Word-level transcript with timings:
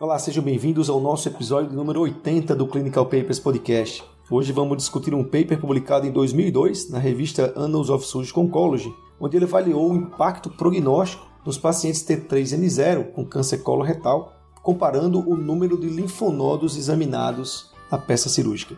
Olá, 0.00 0.18
sejam 0.18 0.42
bem-vindos 0.42 0.90
ao 0.90 0.98
nosso 0.98 1.28
episódio 1.28 1.72
número 1.72 2.00
80 2.00 2.56
do 2.56 2.66
Clinical 2.66 3.06
Papers 3.06 3.38
Podcast. 3.38 4.02
Hoje 4.28 4.52
vamos 4.52 4.76
discutir 4.76 5.14
um 5.14 5.22
paper 5.22 5.60
publicado 5.60 6.04
em 6.04 6.10
2002 6.10 6.90
na 6.90 6.98
revista 6.98 7.52
Annals 7.54 7.90
of 7.90 8.04
Surgical 8.04 8.42
Oncology, 8.42 8.92
onde 9.20 9.36
ele 9.36 9.44
avaliou 9.44 9.88
o 9.88 9.94
impacto 9.94 10.50
prognóstico 10.50 11.24
nos 11.46 11.56
pacientes 11.56 12.04
T3N0 12.04 13.12
com 13.12 13.24
câncer 13.24 13.58
coloretal, 13.58 14.32
comparando 14.64 15.20
o 15.30 15.36
número 15.36 15.78
de 15.78 15.86
linfonodos 15.86 16.76
examinados 16.76 17.70
na 17.88 17.96
peça 17.96 18.28
cirúrgica. 18.28 18.76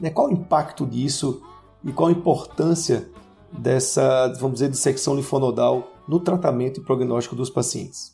Né, 0.00 0.08
qual 0.08 0.28
o 0.28 0.32
impacto 0.32 0.86
disso 0.86 1.42
e 1.84 1.92
qual 1.92 2.08
a 2.08 2.12
importância 2.12 3.10
dessa, 3.52 4.28
vamos 4.40 4.54
dizer, 4.54 4.70
dissecção 4.70 5.14
linfonodal 5.14 5.92
no 6.08 6.18
tratamento 6.18 6.80
e 6.80 6.82
prognóstico 6.82 7.36
dos 7.36 7.50
pacientes? 7.50 8.13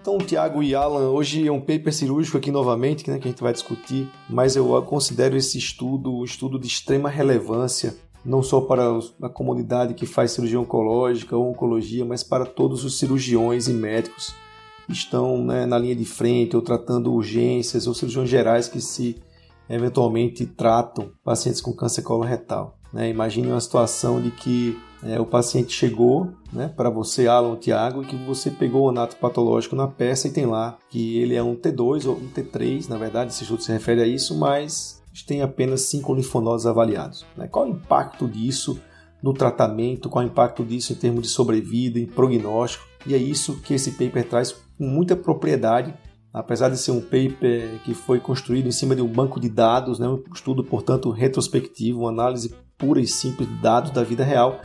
Então, 0.00 0.16
Tiago 0.16 0.62
e 0.62 0.74
Alan, 0.74 1.10
hoje 1.10 1.46
é 1.46 1.52
um 1.52 1.60
paper 1.60 1.92
cirúrgico 1.92 2.38
aqui 2.38 2.50
novamente, 2.50 3.08
né, 3.10 3.18
que 3.18 3.28
a 3.28 3.30
gente 3.30 3.42
vai 3.42 3.52
discutir, 3.52 4.08
mas 4.30 4.56
eu 4.56 4.82
considero 4.82 5.36
esse 5.36 5.58
estudo 5.58 6.20
um 6.20 6.24
estudo 6.24 6.58
de 6.58 6.66
extrema 6.66 7.10
relevância, 7.10 7.94
não 8.24 8.42
só 8.42 8.62
para 8.62 8.98
a 9.22 9.28
comunidade 9.28 9.92
que 9.92 10.06
faz 10.06 10.30
cirurgia 10.30 10.58
oncológica 10.58 11.36
ou 11.36 11.50
oncologia, 11.50 12.02
mas 12.02 12.22
para 12.22 12.46
todos 12.46 12.82
os 12.82 12.98
cirurgiões 12.98 13.68
e 13.68 13.74
médicos 13.74 14.34
que 14.86 14.92
estão 14.94 15.44
né, 15.44 15.66
na 15.66 15.78
linha 15.78 15.94
de 15.94 16.06
frente 16.06 16.56
ou 16.56 16.62
tratando 16.62 17.12
urgências 17.12 17.86
ou 17.86 17.92
cirurgiões 17.92 18.30
gerais 18.30 18.68
que 18.68 18.80
se 18.80 19.16
eventualmente 19.68 20.46
tratam 20.46 21.10
pacientes 21.22 21.60
com 21.60 21.74
câncer 21.74 22.02
coloretal. 22.02 22.78
Né? 22.90 23.10
Imagine 23.10 23.48
uma 23.48 23.60
situação 23.60 24.20
de 24.20 24.30
que 24.30 24.78
é, 25.02 25.20
o 25.20 25.24
paciente 25.24 25.72
chegou 25.72 26.30
né, 26.52 26.68
para 26.68 26.90
você, 26.90 27.26
Alan 27.26 27.48
ou 27.48 27.56
Tiago, 27.56 28.02
e 28.02 28.06
que 28.06 28.16
você 28.16 28.50
pegou 28.50 28.82
o 28.82 28.88
anato 28.90 29.16
patológico 29.16 29.74
na 29.74 29.88
peça 29.88 30.28
e 30.28 30.32
tem 30.32 30.46
lá 30.46 30.78
que 30.90 31.18
ele 31.18 31.34
é 31.34 31.42
um 31.42 31.56
T2 31.56 32.06
ou 32.06 32.16
um 32.16 32.28
T3, 32.28 32.88
na 32.88 32.98
verdade, 32.98 33.32
esse 33.32 33.42
estudo 33.42 33.62
se 33.62 33.72
refere 33.72 34.02
a 34.02 34.06
isso, 34.06 34.38
mas 34.38 35.02
tem 35.26 35.42
apenas 35.42 35.82
cinco 35.82 36.14
linfonodos 36.14 36.66
avaliados. 36.66 37.26
Né? 37.36 37.46
Qual 37.46 37.66
o 37.66 37.70
impacto 37.70 38.28
disso 38.28 38.80
no 39.22 39.34
tratamento, 39.34 40.08
qual 40.08 40.24
o 40.24 40.28
impacto 40.28 40.64
disso 40.64 40.92
em 40.92 40.96
termos 40.96 41.22
de 41.22 41.28
sobrevida, 41.28 41.98
em 41.98 42.06
prognóstico? 42.06 42.84
E 43.06 43.14
é 43.14 43.18
isso 43.18 43.60
que 43.60 43.74
esse 43.74 43.92
paper 43.92 44.28
traz 44.28 44.52
com 44.52 44.84
muita 44.84 45.16
propriedade 45.16 45.94
apesar 46.32 46.68
de 46.68 46.78
ser 46.78 46.92
um 46.92 47.00
paper 47.00 47.80
que 47.84 47.92
foi 47.92 48.20
construído 48.20 48.68
em 48.68 48.72
cima 48.72 48.94
de 48.94 49.02
um 49.02 49.08
banco 49.08 49.40
de 49.40 49.48
dados, 49.48 49.98
né, 49.98 50.08
um 50.08 50.22
estudo, 50.32 50.62
portanto, 50.62 51.10
retrospectivo, 51.10 52.00
uma 52.00 52.10
análise 52.10 52.54
pura 52.78 53.00
e 53.00 53.06
simples 53.06 53.48
de 53.48 53.54
dados 53.56 53.90
da 53.90 54.02
vida 54.02 54.24
real, 54.24 54.60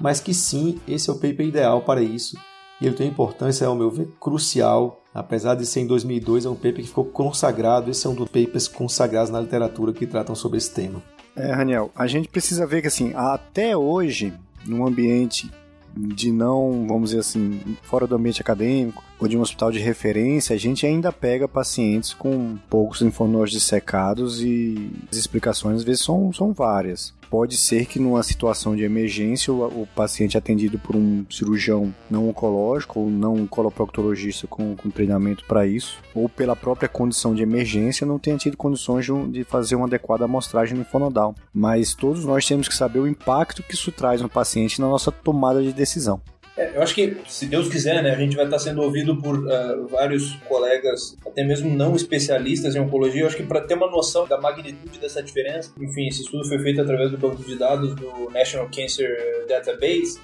mas 0.00 0.20
que 0.20 0.32
sim, 0.32 0.80
esse 0.88 1.10
é 1.10 1.12
o 1.12 1.16
paper 1.16 1.46
ideal 1.46 1.82
para 1.82 2.02
isso. 2.02 2.36
E 2.80 2.86
ele 2.86 2.96
tem 2.96 3.08
importância, 3.08 3.66
ao 3.66 3.76
meu 3.76 3.90
ver, 3.90 4.08
crucial. 4.18 5.02
Apesar 5.12 5.54
de 5.54 5.66
ser 5.66 5.80
em 5.80 5.86
2002, 5.86 6.46
é 6.46 6.48
um 6.48 6.54
paper 6.54 6.76
que 6.76 6.86
ficou 6.86 7.04
consagrado. 7.04 7.90
Esse 7.90 8.06
é 8.06 8.10
um 8.10 8.14
dos 8.14 8.28
papers 8.28 8.66
consagrados 8.66 9.30
na 9.30 9.40
literatura 9.40 9.92
que 9.92 10.06
tratam 10.06 10.34
sobre 10.34 10.56
esse 10.56 10.72
tema. 10.72 11.02
É, 11.36 11.52
Raniel, 11.52 11.90
a 11.94 12.06
gente 12.06 12.28
precisa 12.28 12.66
ver 12.66 12.80
que, 12.80 12.88
assim, 12.88 13.12
até 13.14 13.76
hoje, 13.76 14.32
num 14.66 14.86
ambiente 14.86 15.50
de 15.94 16.30
não, 16.30 16.86
vamos 16.86 17.10
dizer 17.10 17.20
assim, 17.20 17.60
fora 17.82 18.06
do 18.06 18.14
ambiente 18.14 18.40
acadêmico 18.40 19.02
ou 19.18 19.26
de 19.26 19.36
um 19.36 19.40
hospital 19.40 19.72
de 19.72 19.78
referência, 19.78 20.54
a 20.54 20.58
gente 20.58 20.86
ainda 20.86 21.12
pega 21.12 21.48
pacientes 21.48 22.14
com 22.14 22.56
poucos 22.68 23.00
linfonodos 23.00 23.50
dissecados 23.50 24.40
e 24.40 24.90
as 25.10 25.16
explicações 25.16 25.78
às 25.78 25.82
vezes 25.82 26.02
são, 26.02 26.32
são 26.32 26.52
várias. 26.52 27.12
Pode 27.30 27.56
ser 27.56 27.86
que 27.86 28.00
numa 28.00 28.24
situação 28.24 28.74
de 28.74 28.82
emergência 28.82 29.52
o, 29.52 29.82
o 29.82 29.86
paciente 29.94 30.36
atendido 30.36 30.80
por 30.80 30.96
um 30.96 31.24
cirurgião 31.30 31.94
não 32.10 32.28
oncológico 32.28 32.98
ou 32.98 33.08
não 33.08 33.46
coloproctologista 33.46 34.48
com, 34.48 34.74
com 34.74 34.90
treinamento 34.90 35.44
para 35.44 35.64
isso, 35.64 35.98
ou 36.12 36.28
pela 36.28 36.56
própria 36.56 36.88
condição 36.88 37.32
de 37.32 37.42
emergência 37.44 38.04
não 38.04 38.18
tenha 38.18 38.36
tido 38.36 38.56
condições 38.56 39.06
de, 39.06 39.28
de 39.28 39.44
fazer 39.44 39.76
uma 39.76 39.86
adequada 39.86 40.24
amostragem 40.24 40.76
linfonodal. 40.76 41.34
Mas 41.54 41.94
todos 41.94 42.24
nós 42.24 42.44
temos 42.44 42.66
que 42.66 42.74
saber 42.74 42.98
o 42.98 43.06
impacto 43.06 43.62
que 43.62 43.74
isso 43.74 43.92
traz 43.92 44.20
no 44.20 44.28
paciente 44.28 44.80
na 44.80 44.88
nossa 44.88 45.12
tomada 45.12 45.62
de 45.62 45.72
decisão. 45.72 46.20
É, 46.56 46.76
eu 46.76 46.82
acho 46.82 46.94
que, 46.94 47.16
se 47.28 47.46
Deus 47.46 47.68
quiser, 47.68 48.02
né, 48.02 48.10
a 48.10 48.16
gente 48.16 48.36
vai 48.36 48.44
estar 48.44 48.58
sendo 48.58 48.82
ouvido 48.82 49.16
por 49.16 49.38
uh, 49.38 49.86
vários 49.88 50.34
colegas, 50.48 51.16
até 51.26 51.44
mesmo 51.44 51.70
não 51.74 51.94
especialistas 51.94 52.74
em 52.74 52.80
oncologia. 52.80 53.22
Eu 53.22 53.26
acho 53.26 53.36
que 53.36 53.42
para 53.42 53.60
ter 53.60 53.74
uma 53.74 53.90
noção 53.90 54.26
da 54.26 54.40
magnitude 54.40 54.98
dessa 54.98 55.22
diferença, 55.22 55.72
enfim, 55.80 56.08
esse 56.08 56.22
estudo 56.22 56.46
foi 56.46 56.58
feito 56.58 56.80
através 56.80 57.10
do 57.10 57.18
banco 57.18 57.42
de 57.42 57.56
dados 57.56 57.94
do 57.94 58.30
National 58.30 58.68
Cancer 58.74 59.46
Database 59.48 60.18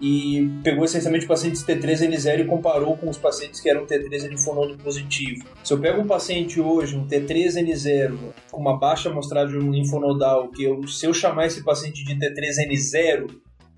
e 0.00 0.50
pegou 0.62 0.84
essencialmente 0.84 1.26
pacientes 1.26 1.64
T3N0 1.64 2.40
e 2.40 2.44
comparou 2.44 2.96
com 2.96 3.08
os 3.08 3.16
pacientes 3.16 3.60
que 3.60 3.68
eram 3.68 3.86
T3 3.86 4.28
linfonodo 4.28 4.76
positivo. 4.76 5.44
Se 5.64 5.72
eu 5.72 5.78
pego 5.78 6.02
um 6.02 6.06
paciente 6.06 6.60
hoje, 6.60 6.96
um 6.96 7.06
T3N0, 7.06 8.18
com 8.50 8.60
uma 8.60 8.78
baixa 8.78 9.08
amostragem 9.08 9.58
linfonodal, 9.70 10.48
que 10.48 10.64
eu, 10.64 10.86
se 10.86 11.06
eu 11.06 11.14
chamar 11.14 11.46
esse 11.46 11.64
paciente 11.64 12.04
de 12.04 12.14
T3N0, 12.14 13.30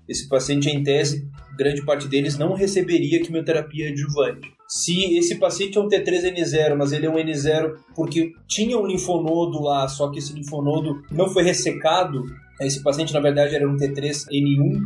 esse 0.09 0.27
paciente, 0.27 0.67
em 0.67 0.81
tese, 0.81 1.29
grande 1.55 1.83
parte 1.85 2.07
deles 2.07 2.37
não 2.37 2.53
receberia 2.53 3.21
quimioterapia 3.21 3.89
adjuvante. 3.89 4.51
Se 4.67 5.17
esse 5.17 5.35
paciente 5.35 5.77
é 5.77 5.81
um 5.81 5.87
T3N0, 5.87 6.75
mas 6.75 6.91
ele 6.91 7.05
é 7.05 7.09
um 7.09 7.15
N0 7.15 7.75
porque 7.95 8.33
tinha 8.47 8.77
um 8.77 8.87
linfonodo 8.87 9.61
lá, 9.61 9.87
só 9.87 10.09
que 10.09 10.17
esse 10.19 10.33
linfonodo 10.33 11.03
não 11.11 11.29
foi 11.29 11.43
ressecado, 11.43 12.23
esse 12.61 12.81
paciente 12.81 13.13
na 13.13 13.19
verdade 13.19 13.55
era 13.55 13.69
um 13.69 13.77
T3N1, 13.77 14.81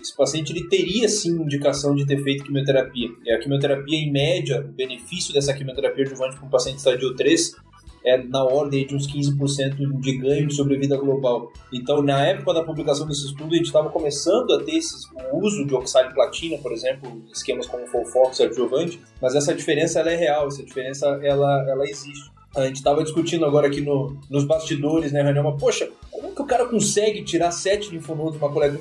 esse 0.00 0.16
paciente 0.16 0.52
ele 0.52 0.68
teria 0.68 1.08
sim 1.08 1.32
indicação 1.32 1.94
de 1.94 2.06
ter 2.06 2.22
feito 2.22 2.44
quimioterapia. 2.44 3.08
E 3.24 3.32
a 3.32 3.38
quimioterapia, 3.38 3.98
em 3.98 4.10
média, 4.10 4.60
o 4.60 4.72
benefício 4.72 5.34
dessa 5.34 5.52
quimioterapia 5.52 6.04
adjuvante 6.04 6.36
para 6.36 6.46
um 6.46 6.50
paciente 6.50 6.78
estadio 6.78 7.14
3 7.14 7.56
é 8.04 8.18
na 8.18 8.44
ordem 8.44 8.86
de 8.86 8.94
uns 8.94 9.06
15% 9.06 10.00
de 10.00 10.18
ganho 10.18 10.46
de 10.46 10.54
sobrevida 10.54 10.96
global. 10.96 11.52
Então, 11.72 12.02
na 12.02 12.24
época 12.26 12.54
da 12.54 12.62
publicação 12.62 13.06
desse 13.06 13.26
estudo, 13.26 13.52
a 13.52 13.56
gente 13.56 13.66
estava 13.66 13.90
começando 13.90 14.52
a 14.52 14.62
ter 14.62 14.76
esses, 14.76 15.06
o 15.32 15.38
uso 15.38 15.66
de 15.66 15.74
oxaliplatina, 15.74 16.58
por 16.58 16.72
exemplo, 16.72 17.22
esquemas 17.32 17.66
como 17.66 17.86
Folfox 17.86 18.38
e 18.38 18.44
adjuvante, 18.44 19.00
mas 19.20 19.34
essa 19.34 19.54
diferença 19.54 20.00
ela 20.00 20.10
é 20.10 20.16
real, 20.16 20.46
essa 20.46 20.62
diferença 20.62 21.06
ela, 21.22 21.68
ela 21.68 21.84
existe. 21.84 22.30
A 22.56 22.66
gente 22.66 22.76
estava 22.76 23.04
discutindo 23.04 23.44
agora 23.44 23.68
aqui 23.68 23.80
no, 23.80 24.16
nos 24.28 24.44
bastidores, 24.44 25.12
né, 25.12 25.22
Renan? 25.22 25.44
Mas, 25.44 25.60
poxa, 25.60 25.88
como 26.10 26.34
que 26.34 26.42
o 26.42 26.46
cara 26.46 26.66
consegue 26.66 27.22
tirar 27.22 27.52
sete 27.52 27.90
linfonodos 27.90 28.32
de 28.32 28.38
uma 28.38 28.52
colega? 28.52 28.76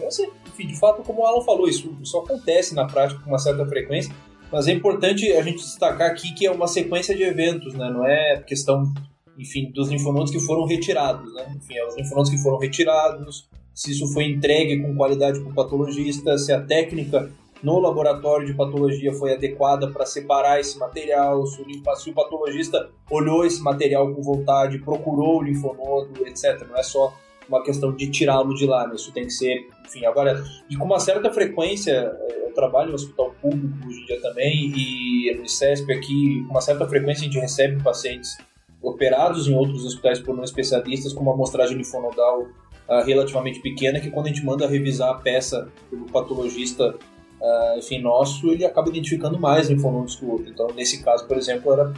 enfim, 0.47 0.67
de 0.67 0.79
fato, 0.79 1.03
como 1.03 1.21
o 1.21 1.25
Alan 1.25 1.41
falou, 1.41 1.69
isso, 1.69 1.95
isso 2.01 2.17
acontece 2.17 2.73
na 2.73 2.85
prática 2.85 3.21
com 3.21 3.29
uma 3.29 3.37
certa 3.37 3.65
frequência, 3.67 4.13
mas 4.51 4.67
é 4.67 4.71
importante 4.71 5.31
a 5.31 5.41
gente 5.41 5.57
destacar 5.57 6.09
aqui 6.09 6.33
que 6.33 6.45
é 6.45 6.51
uma 6.51 6.67
sequência 6.67 7.15
de 7.15 7.23
eventos, 7.23 7.73
né? 7.73 7.89
Não 7.89 8.05
é 8.05 8.41
questão 8.45 8.91
enfim, 9.37 9.71
dos 9.71 9.89
linfonodos 9.89 10.31
que 10.31 10.39
foram 10.39 10.65
retirados, 10.65 11.33
né? 11.33 11.55
Enfim, 11.55 11.75
é 11.75 11.87
os 11.87 11.95
linfonodos 11.95 12.29
que 12.29 12.37
foram 12.37 12.57
retirados, 12.57 13.47
se 13.73 13.91
isso 13.91 14.11
foi 14.11 14.25
entregue 14.25 14.81
com 14.81 14.93
qualidade 14.95 15.39
para 15.39 15.49
o 15.49 15.53
patologista, 15.53 16.37
se 16.37 16.51
a 16.51 16.61
técnica 16.61 17.31
no 17.63 17.79
laboratório 17.79 18.45
de 18.45 18.53
patologia 18.53 19.13
foi 19.13 19.33
adequada 19.33 19.89
para 19.89 20.05
separar 20.05 20.59
esse 20.59 20.77
material, 20.77 21.45
se 21.45 21.61
o, 22.09 22.13
patologista 22.13 22.89
olhou 23.09 23.45
esse 23.45 23.61
material 23.61 24.13
com 24.13 24.21
vontade, 24.21 24.79
procurou 24.79 25.39
o 25.39 25.43
linfonodo, 25.43 26.25
etc. 26.25 26.65
Não 26.67 26.77
é 26.77 26.83
só 26.83 27.13
uma 27.49 27.63
questão 27.63 27.93
de 27.93 28.09
tirá-lo 28.09 28.53
de 28.53 28.65
lá, 28.65 28.87
né? 28.87 28.95
isso 28.95 29.11
tem 29.11 29.25
que 29.25 29.33
ser, 29.33 29.67
enfim, 29.85 30.05
agora, 30.05 30.43
e 30.69 30.75
com 30.75 30.85
uma 30.85 30.99
certa 30.99 31.31
frequência, 31.31 31.91
eh, 31.91 32.45
eu 32.47 32.53
trabalho 32.53 32.89
no 32.89 32.95
hospital 32.95 33.35
público 33.41 33.87
hoje 33.87 34.01
em 34.01 34.05
dia 34.05 34.21
também, 34.21 34.71
e 34.75 35.35
no 35.35 35.43
ICESP 35.43 35.91
aqui, 35.91 36.43
com 36.45 36.51
uma 36.51 36.61
certa 36.61 36.87
frequência 36.87 37.21
a 37.21 37.25
gente 37.25 37.39
recebe 37.39 37.81
pacientes 37.83 38.37
operados 38.81 39.47
em 39.47 39.55
outros 39.55 39.83
hospitais 39.85 40.19
por 40.19 40.35
não 40.35 40.43
especialistas 40.43 41.11
com 41.11 41.21
uma 41.21 41.33
amostragem 41.33 41.75
linfonodal 41.75 42.43
uh, 42.43 43.03
relativamente 43.05 43.59
pequena, 43.61 43.99
que 43.99 44.09
quando 44.09 44.27
a 44.27 44.29
gente 44.29 44.45
manda 44.45 44.67
revisar 44.67 45.09
a 45.09 45.15
peça 45.15 45.67
pelo 45.89 46.05
patologista 46.05 46.95
uh, 47.39 47.77
enfim, 47.77 47.99
nosso, 47.99 48.49
ele 48.49 48.65
acaba 48.65 48.89
identificando 48.89 49.39
mais 49.39 49.69
linfonodos 49.69 50.15
que 50.15 50.25
o 50.25 50.31
outro. 50.31 50.49
Então, 50.49 50.67
nesse 50.75 51.03
caso, 51.03 51.25
por 51.25 51.37
exemplo, 51.37 51.73
era, 51.73 51.93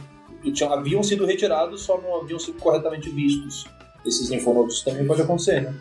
tinha, 0.52 0.70
haviam 0.70 1.02
sido 1.02 1.26
retirados, 1.26 1.82
só 1.82 2.00
não 2.00 2.20
haviam 2.20 2.38
sido 2.38 2.58
corretamente 2.58 3.08
vistos. 3.10 3.64
Esses 4.04 4.28
linfonodos 4.28 4.82
também 4.82 5.06
pode 5.06 5.22
acontecer, 5.22 5.62
né? 5.62 5.74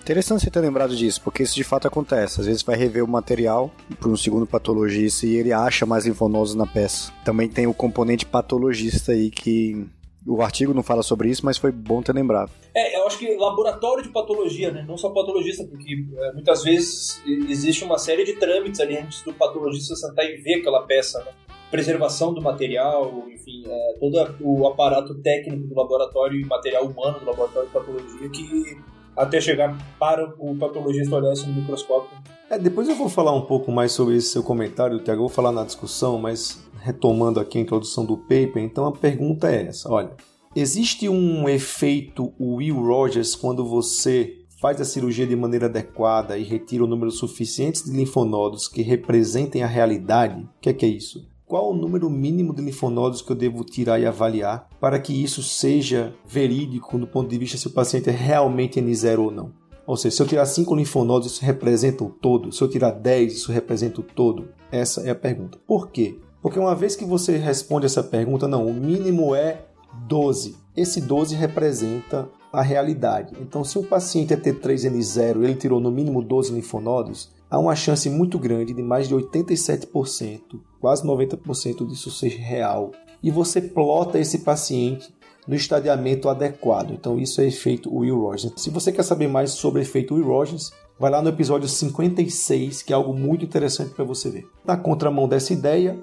Interessante 0.00 0.44
você 0.44 0.50
ter 0.50 0.60
lembrado 0.60 0.94
disso, 0.94 1.20
porque 1.20 1.42
isso 1.42 1.56
de 1.56 1.64
fato 1.64 1.88
acontece. 1.88 2.40
Às 2.40 2.46
vezes 2.46 2.62
vai 2.62 2.76
rever 2.76 3.02
o 3.02 3.08
material 3.08 3.72
para 3.98 4.08
um 4.08 4.16
segundo 4.16 4.46
patologista 4.46 5.26
e 5.26 5.34
ele 5.34 5.52
acha 5.52 5.84
mais 5.84 6.06
linfonodos 6.06 6.54
na 6.54 6.64
peça. 6.64 7.12
Também 7.24 7.48
tem 7.48 7.66
o 7.66 7.74
componente 7.74 8.24
patologista 8.24 9.10
aí 9.10 9.30
que 9.30 9.84
O 10.28 10.42
artigo 10.42 10.74
não 10.74 10.82
fala 10.82 11.04
sobre 11.04 11.30
isso, 11.30 11.44
mas 11.44 11.56
foi 11.56 11.70
bom 11.70 12.02
ter 12.02 12.12
lembrado. 12.12 12.50
É, 12.74 12.98
eu 12.98 13.06
acho 13.06 13.16
que 13.16 13.36
laboratório 13.36 14.02
de 14.02 14.08
patologia, 14.08 14.72
né? 14.72 14.84
Não 14.86 14.98
só 14.98 15.10
patologista, 15.10 15.64
porque 15.64 16.04
é, 16.18 16.32
muitas 16.32 16.64
vezes 16.64 17.22
existe 17.48 17.84
uma 17.84 17.96
série 17.96 18.24
de 18.24 18.32
trâmites 18.34 18.80
ali 18.80 18.98
antes 18.98 19.22
do 19.22 19.32
patologista 19.32 19.94
sentar 19.94 20.24
e 20.24 20.36
ver 20.36 20.54
aquela 20.56 20.82
peça, 20.82 21.20
né? 21.20 21.30
Preservação 21.70 22.32
do 22.32 22.40
material, 22.40 23.24
enfim, 23.28 23.64
é, 23.66 23.94
todo 23.98 24.36
o 24.40 24.66
aparato 24.66 25.14
técnico 25.20 25.66
do 25.66 25.74
laboratório 25.74 26.40
e 26.40 26.44
material 26.44 26.86
humano 26.86 27.18
do 27.18 27.26
laboratório 27.26 27.68
de 27.68 27.74
patologia 27.74 28.28
que 28.28 28.78
até 29.16 29.40
chegar 29.40 29.76
para 29.98 30.32
o 30.38 30.54
patologista 30.56 31.16
olhar 31.16 31.32
isso 31.32 31.48
no 31.48 31.54
microscópio. 31.54 32.10
É, 32.50 32.58
depois 32.58 32.88
eu 32.88 32.94
vou 32.94 33.08
falar 33.08 33.32
um 33.32 33.42
pouco 33.42 33.72
mais 33.72 33.92
sobre 33.92 34.16
esse 34.16 34.28
seu 34.28 34.42
comentário, 34.42 34.98
Tiago. 35.00 35.20
Vou 35.20 35.28
falar 35.28 35.50
na 35.50 35.64
discussão, 35.64 36.18
mas 36.18 36.62
retomando 36.80 37.40
aqui 37.40 37.58
a 37.58 37.60
introdução 37.60 38.04
do 38.04 38.16
paper, 38.16 38.58
então 38.58 38.86
a 38.86 38.92
pergunta 38.92 39.50
é 39.50 39.66
essa: 39.66 39.90
olha, 39.90 40.12
existe 40.54 41.08
um 41.08 41.48
efeito 41.48 42.32
Will 42.38 42.76
Rogers 42.76 43.34
quando 43.34 43.64
você 43.64 44.36
faz 44.60 44.80
a 44.80 44.84
cirurgia 44.84 45.26
de 45.26 45.34
maneira 45.34 45.66
adequada 45.66 46.38
e 46.38 46.44
retira 46.44 46.84
o 46.84 46.86
número 46.86 47.10
suficiente 47.10 47.84
de 47.84 47.90
linfonodos 47.90 48.68
que 48.68 48.82
representem 48.82 49.62
a 49.62 49.66
realidade? 49.66 50.42
O 50.42 50.60
que 50.60 50.68
é, 50.68 50.72
que 50.72 50.86
é 50.86 50.88
isso? 50.88 51.26
Qual 51.46 51.70
o 51.70 51.74
número 51.74 52.10
mínimo 52.10 52.52
de 52.52 52.60
linfonodos 52.60 53.22
que 53.22 53.30
eu 53.30 53.36
devo 53.36 53.64
tirar 53.64 54.00
e 54.00 54.06
avaliar 54.06 54.68
para 54.80 54.98
que 54.98 55.12
isso 55.12 55.42
seja 55.42 56.12
verídico 56.26 56.98
do 56.98 57.06
ponto 57.06 57.30
de 57.30 57.38
vista 57.38 57.56
se 57.56 57.68
o 57.68 57.70
paciente 57.70 58.10
é 58.10 58.12
realmente 58.12 58.80
N0 58.80 59.18
ou 59.18 59.30
não. 59.30 59.52
Ou 59.86 59.96
seja, 59.96 60.16
se 60.16 60.22
eu 60.22 60.26
tirar 60.26 60.46
5 60.46 60.74
linfonodos, 60.74 61.30
isso 61.30 61.44
representa 61.44 62.02
o 62.02 62.10
todo. 62.10 62.50
Se 62.50 62.60
eu 62.60 62.68
tirar 62.68 62.90
10, 62.90 63.34
isso 63.34 63.52
representa 63.52 64.00
o 64.00 64.04
todo. 64.04 64.48
Essa 64.72 65.02
é 65.02 65.10
a 65.10 65.14
pergunta. 65.14 65.58
Por 65.64 65.90
quê? 65.90 66.18
Porque 66.42 66.58
uma 66.58 66.74
vez 66.74 66.96
que 66.96 67.04
você 67.04 67.36
responde 67.36 67.86
essa 67.86 68.02
pergunta, 68.02 68.48
não, 68.48 68.66
o 68.66 68.74
mínimo 68.74 69.32
é 69.32 69.66
12. 70.08 70.56
Esse 70.76 71.00
12 71.00 71.36
representa 71.36 72.28
a 72.52 72.62
realidade. 72.62 73.34
Então, 73.40 73.62
se 73.62 73.78
o 73.78 73.84
paciente 73.84 74.32
é 74.32 74.36
T3N0 74.36 75.44
ele 75.44 75.54
tirou 75.54 75.80
no 75.80 75.90
mínimo 75.90 76.22
12 76.22 76.52
linfonodos, 76.52 77.30
há 77.50 77.58
uma 77.58 77.74
chance 77.74 78.08
muito 78.10 78.38
grande 78.38 78.74
de 78.74 78.82
mais 78.82 79.08
de 79.08 79.14
87%, 79.14 80.40
quase 80.80 81.04
90% 81.04 81.86
disso 81.86 82.10
ser 82.10 82.28
real. 82.28 82.92
E 83.22 83.30
você 83.30 83.60
plota 83.60 84.18
esse 84.18 84.40
paciente 84.40 85.14
no 85.46 85.54
estadiamento 85.54 86.28
adequado. 86.28 86.92
Então 86.92 87.18
isso 87.18 87.40
é 87.40 87.46
efeito 87.46 87.94
Will 87.94 88.20
Rogers. 88.20 88.52
Se 88.56 88.70
você 88.70 88.90
quer 88.92 89.02
saber 89.02 89.28
mais 89.28 89.52
sobre 89.52 89.82
efeito 89.82 90.14
Will 90.14 90.26
Rogers, 90.26 90.72
vai 90.98 91.10
lá 91.10 91.22
no 91.22 91.28
episódio 91.28 91.68
56, 91.68 92.82
que 92.82 92.92
é 92.92 92.96
algo 92.96 93.14
muito 93.14 93.44
interessante 93.44 93.94
para 93.94 94.04
você 94.04 94.30
ver. 94.30 94.46
Na 94.64 94.76
contramão 94.76 95.28
dessa 95.28 95.52
ideia, 95.52 95.98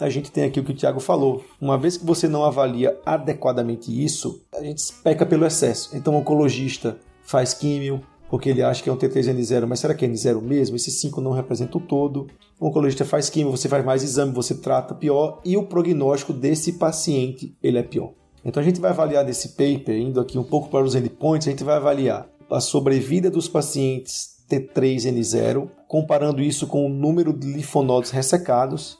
a 0.00 0.08
gente 0.08 0.30
tem 0.30 0.44
aqui 0.44 0.60
o 0.60 0.64
que 0.64 0.72
o 0.72 0.76
Tiago 0.76 1.00
falou. 1.00 1.44
Uma 1.60 1.78
vez 1.78 1.96
que 1.96 2.06
você 2.06 2.28
não 2.28 2.44
avalia 2.44 2.98
adequadamente 3.04 3.92
isso, 4.04 4.40
a 4.54 4.62
gente 4.62 4.92
peca 5.02 5.26
pelo 5.26 5.46
excesso. 5.46 5.96
Então 5.96 6.14
o 6.14 6.18
oncologista 6.18 6.98
faz 7.22 7.52
químio, 7.52 8.00
porque 8.30 8.50
ele 8.50 8.62
acha 8.62 8.82
que 8.82 8.88
é 8.88 8.92
um 8.92 8.96
T3N0, 8.96 9.66
mas 9.66 9.80
será 9.80 9.94
que 9.94 10.04
é 10.04 10.08
N0 10.08 10.40
mesmo? 10.42 10.76
Esse 10.76 10.90
5 10.90 11.20
não 11.20 11.32
representa 11.32 11.78
o 11.78 11.80
todo. 11.80 12.26
O 12.60 12.66
oncologista 12.66 13.04
faz 13.04 13.30
química, 13.30 13.56
você 13.56 13.68
faz 13.68 13.84
mais 13.84 14.02
exame, 14.02 14.32
você 14.32 14.54
trata 14.54 14.94
pior 14.94 15.40
e 15.44 15.56
o 15.56 15.64
prognóstico 15.64 16.32
desse 16.32 16.74
paciente 16.74 17.56
ele 17.62 17.78
é 17.78 17.82
pior. 17.82 18.12
Então 18.44 18.62
a 18.62 18.64
gente 18.64 18.80
vai 18.80 18.90
avaliar 18.90 19.24
nesse 19.24 19.50
paper, 19.50 19.96
indo 19.96 20.20
aqui 20.20 20.38
um 20.38 20.44
pouco 20.44 20.68
para 20.68 20.84
os 20.84 20.94
endpoints, 20.94 21.48
a 21.48 21.50
gente 21.50 21.64
vai 21.64 21.76
avaliar 21.76 22.28
a 22.50 22.60
sobrevida 22.60 23.30
dos 23.30 23.48
pacientes 23.48 24.38
T3N0, 24.48 25.68
comparando 25.86 26.42
isso 26.42 26.66
com 26.66 26.86
o 26.86 26.88
número 26.88 27.32
de 27.32 27.46
linfonodos 27.46 28.10
ressecados 28.10 28.98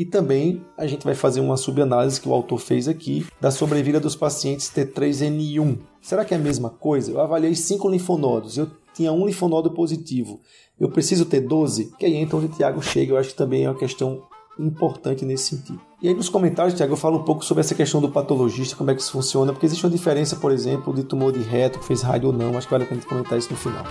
e 0.00 0.04
também 0.06 0.64
a 0.78 0.86
gente 0.86 1.04
vai 1.04 1.14
fazer 1.14 1.40
uma 1.40 1.58
subanálise 1.58 2.18
que 2.18 2.26
o 2.26 2.32
autor 2.32 2.58
fez 2.58 2.88
aqui 2.88 3.26
da 3.38 3.50
sobrevida 3.50 4.00
dos 4.00 4.16
pacientes 4.16 4.72
T3N1. 4.74 5.76
Será 6.00 6.24
que 6.24 6.32
é 6.32 6.38
a 6.38 6.40
mesma 6.40 6.70
coisa? 6.70 7.12
Eu 7.12 7.20
avaliei 7.20 7.54
5 7.54 7.86
linfonodos, 7.86 8.56
eu 8.56 8.70
tinha 8.94 9.12
um 9.12 9.26
linfonodo 9.26 9.72
positivo. 9.72 10.40
Eu 10.80 10.88
preciso 10.88 11.26
ter 11.26 11.40
12? 11.40 11.92
Que 11.98 12.06
aí 12.06 12.16
então 12.16 12.38
o 12.38 12.48
Tiago 12.48 12.80
chega, 12.80 13.12
eu 13.12 13.18
acho 13.18 13.28
que 13.28 13.34
também 13.34 13.66
é 13.66 13.68
uma 13.68 13.78
questão 13.78 14.22
importante 14.58 15.26
nesse 15.26 15.54
sentido. 15.54 15.78
E 16.00 16.08
aí 16.08 16.14
nos 16.14 16.30
comentários, 16.30 16.72
Tiago, 16.72 16.94
eu 16.94 16.96
falo 16.96 17.18
um 17.18 17.24
pouco 17.24 17.44
sobre 17.44 17.60
essa 17.60 17.74
questão 17.74 18.00
do 18.00 18.10
patologista, 18.10 18.76
como 18.76 18.90
é 18.90 18.94
que 18.94 19.02
isso 19.02 19.12
funciona, 19.12 19.52
porque 19.52 19.66
existe 19.66 19.84
uma 19.84 19.92
diferença, 19.92 20.34
por 20.34 20.50
exemplo, 20.50 20.94
de 20.94 21.04
tumor 21.04 21.30
de 21.30 21.42
reto, 21.42 21.78
que 21.78 21.84
fez 21.84 22.00
rádio 22.00 22.28
ou 22.28 22.34
não, 22.34 22.56
acho 22.56 22.66
que 22.66 22.72
vale 22.72 22.84
a 22.84 22.86
pena 22.86 23.02
comentar 23.02 23.38
isso 23.38 23.50
no 23.50 23.56
final. 23.58 23.84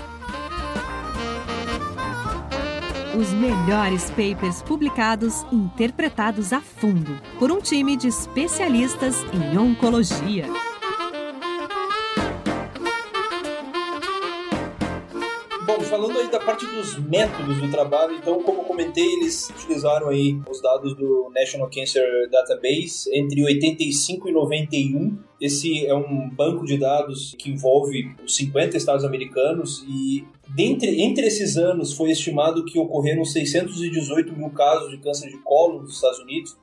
Os 3.19 3.33
melhores 3.33 4.09
papers 4.11 4.61
publicados 4.61 5.45
interpretados 5.51 6.53
a 6.53 6.61
fundo 6.61 7.19
por 7.37 7.51
um 7.51 7.59
time 7.59 7.97
de 7.97 8.07
especialistas 8.07 9.17
em 9.33 9.57
oncologia. 9.57 10.45
Falando 15.89 16.19
aí 16.19 16.29
da 16.29 16.39
parte 16.39 16.65
dos 16.67 16.97
métodos 16.99 17.59
do 17.59 17.71
trabalho, 17.71 18.15
então, 18.15 18.43
como 18.43 18.59
eu 18.59 18.65
comentei, 18.65 19.05
eles 19.13 19.49
utilizaram 19.49 20.09
aí 20.09 20.39
os 20.47 20.61
dados 20.61 20.95
do 20.95 21.31
National 21.33 21.69
Cancer 21.69 22.29
Database 22.29 23.09
entre 23.11 23.43
85 23.43 24.29
e 24.29 24.31
91. 24.31 25.17
Esse 25.41 25.87
é 25.87 25.95
um 25.95 26.29
banco 26.29 26.65
de 26.65 26.77
dados 26.77 27.35
que 27.39 27.49
envolve 27.49 28.15
os 28.23 28.35
50 28.35 28.77
estados 28.77 29.03
americanos 29.03 29.83
e 29.87 30.23
Dentre, 30.55 30.99
entre 31.03 31.27
esses 31.27 31.57
anos, 31.57 31.93
foi 31.93 32.09
estimado 32.09 32.65
que 32.65 32.79
ocorreram 32.79 33.23
618 33.23 34.35
mil 34.35 34.49
casos 34.49 34.89
de 34.89 34.97
câncer 34.97 35.29
de 35.29 35.37
colo 35.43 35.83
nos 35.83 35.93
Estados 35.93 36.17
Unidos 36.17 36.57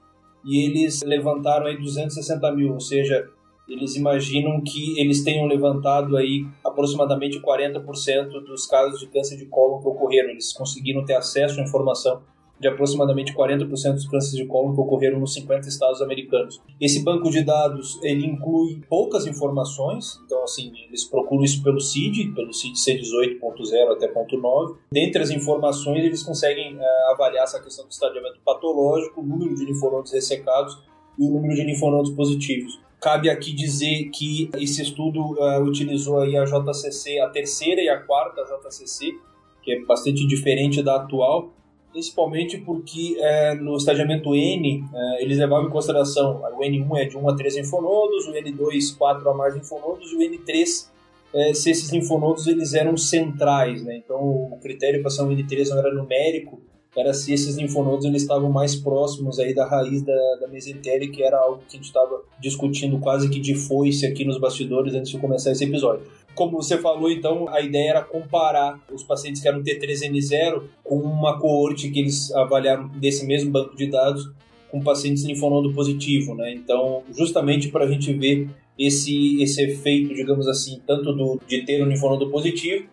e 0.45 0.65
eles 0.65 1.03
levantaram 1.03 1.67
aí 1.67 1.77
260 1.79 2.53
mil, 2.53 2.75
ou 2.75 2.81
seja, 2.81 3.29
eles 3.69 3.97
imaginam 3.97 4.61
que 4.61 4.99
eles 4.99 5.25
tenham 5.25 5.47
levantado 5.47 6.17
aí 6.17 6.47
aproximadamente 6.65 7.41
40% 7.41 8.29
dos 8.45 8.67
casos 8.67 9.01
de 9.01 9.07
câncer 9.09 9.37
de 9.37 9.47
colo 9.47 9.81
que 9.81 9.89
ocorreram. 9.89 10.31
Eles 10.31 10.53
conseguiram 10.53 11.05
ter 11.05 11.15
acesso 11.15 11.61
à 11.61 11.63
informação 11.63 12.23
de 12.59 12.69
aproximadamente 12.69 13.35
40% 13.35 13.69
dos 13.93 14.09
cânceres 14.09 14.37
de 14.37 14.47
colo 14.47 14.75
que 14.75 14.81
ocorreram 14.81 15.21
nos 15.21 15.35
50 15.35 15.69
estados 15.69 16.01
americanos. 16.01 16.61
Esse 16.81 17.03
banco 17.03 17.31
de 17.31 17.43
dados 17.45 17.99
ele 18.03 18.27
inclui 18.27 18.81
poucas 18.89 19.27
informações, 19.27 20.19
então 20.25 20.43
assim 20.43 20.73
eles 20.89 21.05
procuram 21.05 21.45
isso 21.45 21.63
pelo 21.63 21.81
CID, 21.81 22.33
pelo 22.35 22.53
CID 22.53 22.75
C18.0 22.75 23.93
até 23.93 24.09
ponto 24.09 24.37
.9. 24.37 24.77
Dentre 24.91 25.23
as 25.23 25.31
informações 25.31 26.05
eles 26.05 26.23
conseguem 26.23 26.77
uh, 26.77 27.13
avaliar 27.13 27.45
essa 27.45 27.61
questão 27.61 27.85
do 27.85 27.91
estadiamento 27.91 28.41
patológico, 28.45 29.21
o 29.21 29.25
número 29.25 29.55
de 29.55 29.65
linfonodos 29.65 30.13
ressecados 30.13 30.79
e 31.19 31.25
o 31.25 31.31
número 31.31 31.55
de 31.55 31.63
linfonodos 31.63 32.11
positivos. 32.13 32.86
Cabe 33.07 33.31
aqui 33.31 33.53
dizer 33.53 34.11
que 34.11 34.51
esse 34.59 34.83
estudo 34.83 35.21
uh, 35.35 35.63
utilizou 35.63 36.19
aí 36.19 36.37
a 36.37 36.45
JCC, 36.45 37.21
a 37.21 37.29
terceira 37.29 37.81
e 37.81 37.89
a 37.89 38.01
quarta 38.01 38.43
JCC, 38.43 39.17
que 39.63 39.71
é 39.71 39.85
bastante 39.85 40.27
diferente 40.27 40.83
da 40.83 40.97
atual, 40.97 41.53
principalmente 41.93 42.59
porque 42.59 43.17
é, 43.21 43.55
no 43.55 43.77
estadiamento 43.77 44.35
N 44.35 44.85
é, 44.93 45.23
eles 45.23 45.39
levavam 45.39 45.69
em 45.69 45.71
consideração 45.71 46.43
o 46.43 46.59
N1 46.59 46.97
é 46.97 47.05
de 47.05 47.17
1 47.17 47.29
a 47.29 47.37
3 47.37 47.57
linfonodos, 47.59 48.27
o 48.27 48.33
N2 48.33 48.99
4 48.99 49.31
a 49.31 49.35
mais 49.37 49.55
linfonodos 49.55 50.11
e 50.11 50.17
o 50.17 50.19
N3 50.19 50.89
é, 51.33 51.55
se 51.55 51.71
esses 51.71 51.89
linfonodos 51.93 52.49
eles 52.49 52.75
eram 52.75 52.97
centrais, 52.97 53.85
né? 53.85 53.99
Então 54.05 54.19
o 54.21 54.59
critério 54.61 55.01
para 55.01 55.13
ser 55.13 55.23
um 55.23 55.29
N3 55.29 55.69
não 55.69 55.79
era 55.79 55.95
numérico, 55.95 56.61
era 56.97 57.13
se 57.13 57.33
esses 57.33 57.57
linfonodos 57.57 58.07
eles 58.07 58.23
estavam 58.23 58.51
mais 58.51 58.75
próximos 58.75 59.39
aí 59.39 59.55
da 59.55 59.69
raiz 59.69 60.03
da, 60.03 60.15
da 60.41 60.49
mesentéria, 60.49 61.11
que 61.11 61.23
era 61.23 61.39
algo 61.39 61.63
que 61.69 61.77
a 61.77 61.77
gente 61.77 61.87
estava 61.87 62.23
discutindo 62.41 62.99
quase 62.99 63.29
que 63.29 63.39
de 63.39 63.55
foice 63.55 64.07
aqui 64.07 64.25
nos 64.25 64.39
bastidores 64.39 64.95
antes 64.95 65.11
de 65.11 65.19
começar 65.19 65.53
esse 65.53 65.65
episódio. 65.65 66.07
Como 66.35 66.63
você 66.63 66.79
falou, 66.79 67.11
então, 67.11 67.49
a 67.49 67.61
ideia 67.61 67.91
era 67.91 68.03
comparar 68.03 68.81
os 68.93 69.03
pacientes 69.03 69.41
que 69.41 69.49
eram 69.49 69.63
T3N0 69.63 70.65
com 70.83 70.97
uma 70.97 71.39
coorte 71.39 71.91
que 71.91 72.01
eles 72.01 72.31
avaliaram 72.35 72.89
desse 72.89 73.27
mesmo 73.27 73.51
banco 73.51 73.77
de 73.77 73.91
dados 73.91 74.31
com 74.71 74.83
pacientes 74.83 75.25
linfonodo 75.25 75.73
positivo, 75.73 76.35
né? 76.35 76.53
Então, 76.53 77.03
justamente 77.17 77.69
para 77.69 77.85
a 77.85 77.89
gente 77.89 78.13
ver 78.13 78.49
esse, 78.79 79.43
esse 79.43 79.63
efeito, 79.63 80.15
digamos 80.15 80.47
assim, 80.47 80.81
tanto 80.87 81.13
do, 81.13 81.41
de 81.47 81.63
ter 81.63 81.83
um 81.83 81.89
linfonodo 81.89 82.29
positivo, 82.31 82.87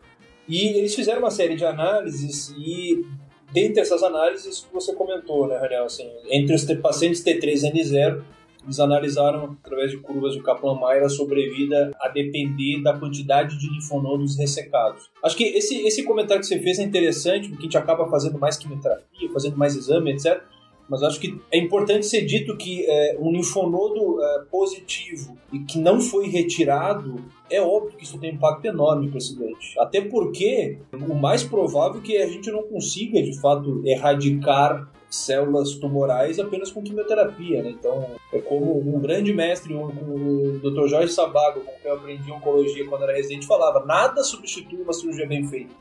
e 0.48 0.68
eles 0.78 0.94
fizeram 0.94 1.20
uma 1.20 1.32
série 1.32 1.56
de 1.56 1.66
análises 1.66 2.54
e 2.58 3.06
dentre 3.54 3.82
essas 3.82 4.04
análises 4.04 4.62
que 4.62 4.74
você 4.74 4.94
comentou, 4.94 5.48
né, 5.48 5.58
Raniel, 5.58 5.86
assim, 5.86 6.10
entre 6.30 6.56
os 6.56 6.66
pacientes 6.82 7.24
T3N0 7.24 8.24
eles 8.66 8.80
analisaram, 8.80 9.58
através 9.64 9.92
de 9.92 9.98
curvas 9.98 10.34
de 10.34 10.42
Kaplan-Meier, 10.42 11.04
a 11.04 11.10
sobrevida 11.10 11.92
a 12.00 12.08
depender 12.08 12.82
da 12.82 12.98
quantidade 12.98 13.60
de 13.60 13.70
linfonodos 13.70 14.38
ressecados. 14.38 15.10
Acho 15.22 15.36
que 15.36 15.44
esse, 15.44 15.86
esse 15.86 16.04
comentário 16.04 16.42
que 16.42 16.48
você 16.48 16.60
fez 16.60 16.80
é 16.80 16.84
interessante, 16.84 17.50
porque 17.50 17.64
a 17.64 17.66
gente 17.66 17.78
acaba 17.78 18.10
fazendo 18.10 18.40
mais 18.40 18.58
quimioterapia, 18.58 19.30
fazendo 19.34 19.58
mais 19.58 19.76
exame, 19.76 20.12
etc. 20.12 20.42
Mas 20.88 21.02
acho 21.02 21.20
que 21.20 21.40
é 21.52 21.58
importante 21.58 22.06
ser 22.06 22.22
dito 22.26 22.56
que 22.58 22.86
é, 22.86 23.18
um 23.20 23.32
linfonodo 23.32 24.22
é, 24.22 24.44
positivo 24.52 25.38
e 25.52 25.60
que 25.60 25.80
não 25.80 26.00
foi 26.00 26.28
retirado, 26.28 27.16
é 27.50 27.62
óbvio 27.62 27.98
que 27.98 28.04
isso 28.04 28.20
tem 28.20 28.32
um 28.32 28.36
impacto 28.36 28.66
enorme 28.66 29.08
para 29.10 29.18
esse 29.18 29.36
doente. 29.36 29.74
Até 29.80 30.02
porque 30.02 30.78
o 30.92 31.14
mais 31.14 31.44
provável 31.44 32.02
é 32.02 32.04
que 32.04 32.18
a 32.18 32.28
gente 32.28 32.52
não 32.52 32.64
consiga, 32.64 33.22
de 33.22 33.40
fato, 33.40 33.82
erradicar 33.86 34.90
células 35.10 35.76
tumorais 35.76 36.40
apenas 36.40 36.72
com 36.72 36.82
quimioterapia, 36.82 37.62
né? 37.62 37.70
Então, 37.70 38.10
é 38.32 38.40
como 38.40 38.80
um 38.80 39.00
grande 39.00 39.32
mestre, 39.32 39.74
um, 39.74 39.86
um, 39.86 40.56
o 40.56 40.60
Dr. 40.60 40.88
Jorge 40.88 41.14
Sabago, 41.14 41.62
com 41.62 41.72
quem 41.82 41.92
eu 41.92 41.98
aprendi 41.98 42.32
oncologia 42.32 42.88
quando 42.88 43.04
era 43.04 43.14
residente, 43.14 43.46
falava: 43.46 43.86
nada 43.86 44.24
substitui 44.24 44.82
uma 44.82 44.94
cirurgia 44.94 45.28
bem 45.28 45.48
feita. 45.48 45.74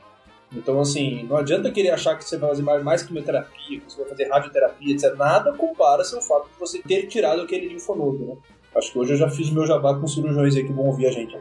Então, 0.55 0.81
assim, 0.81 1.25
não 1.25 1.37
adianta 1.37 1.71
querer 1.71 1.91
achar 1.91 2.17
que 2.17 2.25
você 2.25 2.37
vai 2.37 2.51
fazer 2.51 2.63
mais 2.63 3.03
quimioterapia, 3.03 3.81
que 3.81 3.91
você 3.91 4.01
vai 4.01 4.09
fazer 4.09 4.29
radioterapia, 4.29 4.95
etc. 4.95 5.15
Nada 5.17 5.53
compara-se 5.53 6.15
ao 6.15 6.21
fato 6.21 6.49
de 6.49 6.59
você 6.59 6.83
ter 6.83 7.07
tirado 7.07 7.43
aquele 7.43 7.69
linfonodo, 7.69 8.27
né? 8.27 8.37
Acho 8.75 8.93
que 8.93 8.99
hoje 8.99 9.13
eu 9.13 9.17
já 9.17 9.29
fiz 9.29 9.51
meu 9.51 9.67
jabá 9.67 9.95
com 9.95 10.07
cirurgiões 10.07 10.57
aí 10.57 10.65
que 10.65 10.73
vão 10.73 10.87
ouvir 10.87 11.07
a 11.07 11.11
gente. 11.11 11.37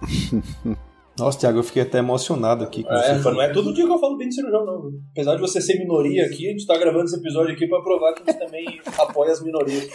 Nossa, 1.18 1.38
Thiago, 1.38 1.58
eu 1.58 1.62
fiquei 1.62 1.82
até 1.82 1.98
emocionado 1.98 2.64
aqui 2.64 2.82
com 2.82 2.92
é, 2.92 3.18
você. 3.18 3.30
Não 3.30 3.42
é 3.42 3.52
todo 3.52 3.74
dia 3.74 3.84
que 3.84 3.92
eu 3.92 3.98
falo 3.98 4.16
bem 4.16 4.28
de 4.28 4.34
cirurgião, 4.34 4.64
não. 4.64 4.90
Apesar 5.12 5.34
de 5.34 5.40
você 5.40 5.60
ser 5.60 5.78
minoria 5.78 6.24
aqui, 6.24 6.48
a 6.48 6.50
gente 6.50 6.66
tá 6.66 6.78
gravando 6.78 7.04
esse 7.04 7.16
episódio 7.16 7.54
aqui 7.54 7.66
para 7.66 7.82
provar 7.82 8.14
que 8.14 8.22
a 8.22 8.32
gente 8.32 8.42
também 8.42 8.80
apoia 8.98 9.32
as 9.32 9.42
minorias. 9.42 9.90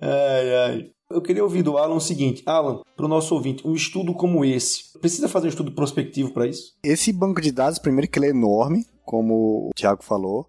Ai, 0.00 0.54
ai. 0.54 0.97
Eu 1.10 1.22
queria 1.22 1.42
ouvir 1.42 1.62
do 1.62 1.78
Alan 1.78 1.94
o 1.94 2.00
seguinte: 2.00 2.42
Alan, 2.44 2.82
para 2.94 3.06
o 3.06 3.08
nosso 3.08 3.34
ouvinte, 3.34 3.66
um 3.66 3.74
estudo 3.74 4.12
como 4.12 4.44
esse, 4.44 4.98
precisa 4.98 5.26
fazer 5.26 5.46
um 5.46 5.50
estudo 5.50 5.72
prospectivo 5.72 6.32
para 6.32 6.46
isso? 6.46 6.76
Esse 6.82 7.12
banco 7.12 7.40
de 7.40 7.50
dados, 7.50 7.78
primeiro, 7.78 8.10
que 8.10 8.18
ele 8.18 8.26
é 8.26 8.30
enorme, 8.30 8.84
como 9.06 9.68
o 9.68 9.70
Thiago 9.74 10.04
falou. 10.04 10.46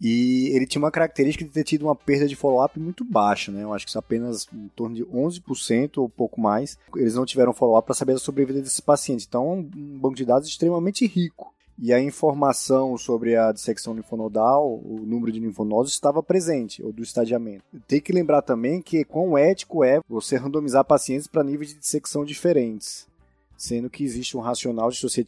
E 0.00 0.50
ele 0.54 0.66
tinha 0.66 0.80
uma 0.80 0.90
característica 0.90 1.44
de 1.44 1.50
ter 1.50 1.64
tido 1.64 1.86
uma 1.86 1.96
perda 1.96 2.28
de 2.28 2.36
follow-up 2.36 2.78
muito 2.78 3.02
baixa, 3.02 3.50
né? 3.50 3.64
Eu 3.64 3.72
acho 3.72 3.86
que 3.86 3.88
isso 3.88 3.98
apenas 3.98 4.46
em 4.52 4.68
torno 4.76 4.94
de 4.94 5.04
11% 5.04 5.96
ou 5.96 6.08
pouco 6.08 6.40
mais. 6.40 6.78
Eles 6.94 7.14
não 7.14 7.24
tiveram 7.24 7.54
follow-up 7.54 7.86
para 7.86 7.94
saber 7.94 8.12
a 8.12 8.18
sobrevida 8.18 8.60
desses 8.60 8.78
pacientes. 8.78 9.26
Então, 9.26 9.44
é 9.44 9.78
um 9.78 9.98
banco 9.98 10.14
de 10.14 10.24
dados 10.26 10.48
extremamente 10.48 11.06
rico. 11.06 11.55
E 11.78 11.92
a 11.92 12.00
informação 12.00 12.96
sobre 12.96 13.36
a 13.36 13.52
dissecção 13.52 13.94
linfonodal, 13.94 14.80
o 14.82 15.04
número 15.06 15.30
de 15.30 15.38
linfonodos 15.38 15.92
estava 15.92 16.22
presente, 16.22 16.82
ou 16.82 16.90
do 16.90 17.02
estadiamento. 17.02 17.64
Tem 17.86 18.00
que 18.00 18.12
lembrar 18.12 18.40
também 18.40 18.80
que 18.80 19.04
quão 19.04 19.36
ético 19.36 19.84
é 19.84 20.00
você 20.08 20.36
randomizar 20.36 20.84
pacientes 20.84 21.26
para 21.26 21.44
níveis 21.44 21.70
de 21.70 21.78
dissecção 21.78 22.24
diferentes, 22.24 23.06
sendo 23.58 23.90
que 23.90 24.04
existe 24.04 24.36
um 24.36 24.40
racional 24.40 24.90
de 24.90 24.96
se 24.96 25.02
você 25.02 25.24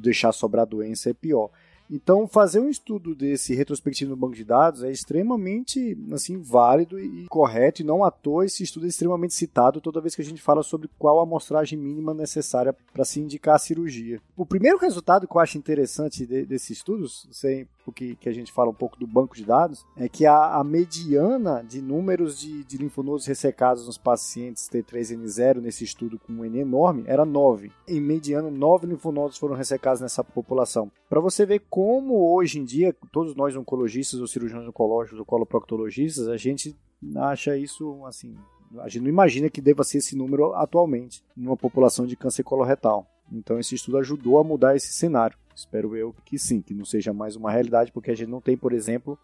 deixar 0.00 0.32
sobrar 0.32 0.66
doença 0.66 1.10
é 1.10 1.14
pior. 1.14 1.50
Então, 1.94 2.26
fazer 2.26 2.58
um 2.58 2.70
estudo 2.70 3.14
desse 3.14 3.54
retrospectivo 3.54 4.12
no 4.12 4.16
banco 4.16 4.34
de 4.34 4.44
dados 4.44 4.82
é 4.82 4.90
extremamente 4.90 5.94
assim 6.10 6.40
válido 6.40 6.98
e 6.98 7.26
correto, 7.26 7.82
e 7.82 7.84
não 7.84 8.02
à 8.02 8.10
toa 8.10 8.46
esse 8.46 8.62
estudo 8.62 8.86
é 8.86 8.88
extremamente 8.88 9.34
citado 9.34 9.78
toda 9.78 10.00
vez 10.00 10.14
que 10.14 10.22
a 10.22 10.24
gente 10.24 10.40
fala 10.40 10.62
sobre 10.62 10.88
qual 10.98 11.20
a 11.20 11.24
amostragem 11.24 11.78
mínima 11.78 12.14
necessária 12.14 12.74
para 12.94 13.04
se 13.04 13.20
indicar 13.20 13.56
a 13.56 13.58
cirurgia. 13.58 14.22
O 14.34 14.46
primeiro 14.46 14.78
resultado 14.78 15.28
que 15.28 15.36
eu 15.36 15.40
acho 15.40 15.58
interessante 15.58 16.24
de, 16.24 16.46
desse 16.46 16.72
estudo, 16.72 17.06
sei 17.08 17.68
porque 17.84 18.16
que 18.16 18.28
a 18.28 18.32
gente 18.32 18.52
fala 18.52 18.70
um 18.70 18.74
pouco 18.74 18.98
do 18.98 19.06
banco 19.06 19.36
de 19.36 19.44
dados, 19.44 19.84
é 19.96 20.08
que 20.08 20.26
a, 20.26 20.56
a 20.56 20.64
mediana 20.64 21.62
de 21.62 21.80
números 21.80 22.38
de, 22.38 22.64
de, 22.64 22.76
linfonodos 22.76 23.26
ressecados 23.26 23.86
nos 23.86 23.98
pacientes 23.98 24.68
T3N0 24.68 25.60
nesse 25.60 25.84
estudo 25.84 26.18
com 26.18 26.32
um 26.32 26.44
N 26.44 26.58
enorme 26.58 27.04
era 27.06 27.24
9. 27.24 27.70
Em 27.88 28.00
mediano, 28.00 28.50
9 28.50 28.86
linfonodos 28.86 29.38
foram 29.38 29.54
ressecados 29.54 30.00
nessa 30.00 30.22
população. 30.22 30.90
Para 31.08 31.20
você 31.20 31.44
ver 31.44 31.62
como 31.68 32.34
hoje 32.34 32.58
em 32.58 32.64
dia, 32.64 32.94
todos 33.12 33.34
nós 33.34 33.56
oncologistas 33.56 34.20
ou 34.20 34.26
cirurgiões 34.26 34.66
oncológicos 34.66 35.18
ou 35.18 35.26
coloproctologistas, 35.26 36.28
a 36.28 36.36
gente 36.36 36.76
acha 37.16 37.56
isso 37.56 38.04
assim, 38.06 38.34
a 38.80 38.88
gente 38.88 39.02
não 39.02 39.08
imagina 39.08 39.50
que 39.50 39.60
deva 39.60 39.84
ser 39.84 39.98
esse 39.98 40.16
número 40.16 40.54
atualmente 40.54 41.22
numa 41.36 41.56
população 41.56 42.06
de 42.06 42.16
câncer 42.16 42.42
coloretal. 42.42 43.06
Então 43.30 43.58
esse 43.58 43.74
estudo 43.74 43.98
ajudou 43.98 44.38
a 44.38 44.44
mudar 44.44 44.76
esse 44.76 44.92
cenário. 44.92 45.36
Espero 45.54 45.96
eu 45.96 46.14
que 46.24 46.38
sim, 46.38 46.60
que 46.60 46.74
não 46.74 46.84
seja 46.84 47.12
mais 47.12 47.36
uma 47.36 47.50
realidade, 47.50 47.92
porque 47.92 48.10
a 48.10 48.14
gente 48.14 48.28
não 48.28 48.40
tem, 48.40 48.56
por 48.56 48.72
exemplo, 48.72 49.18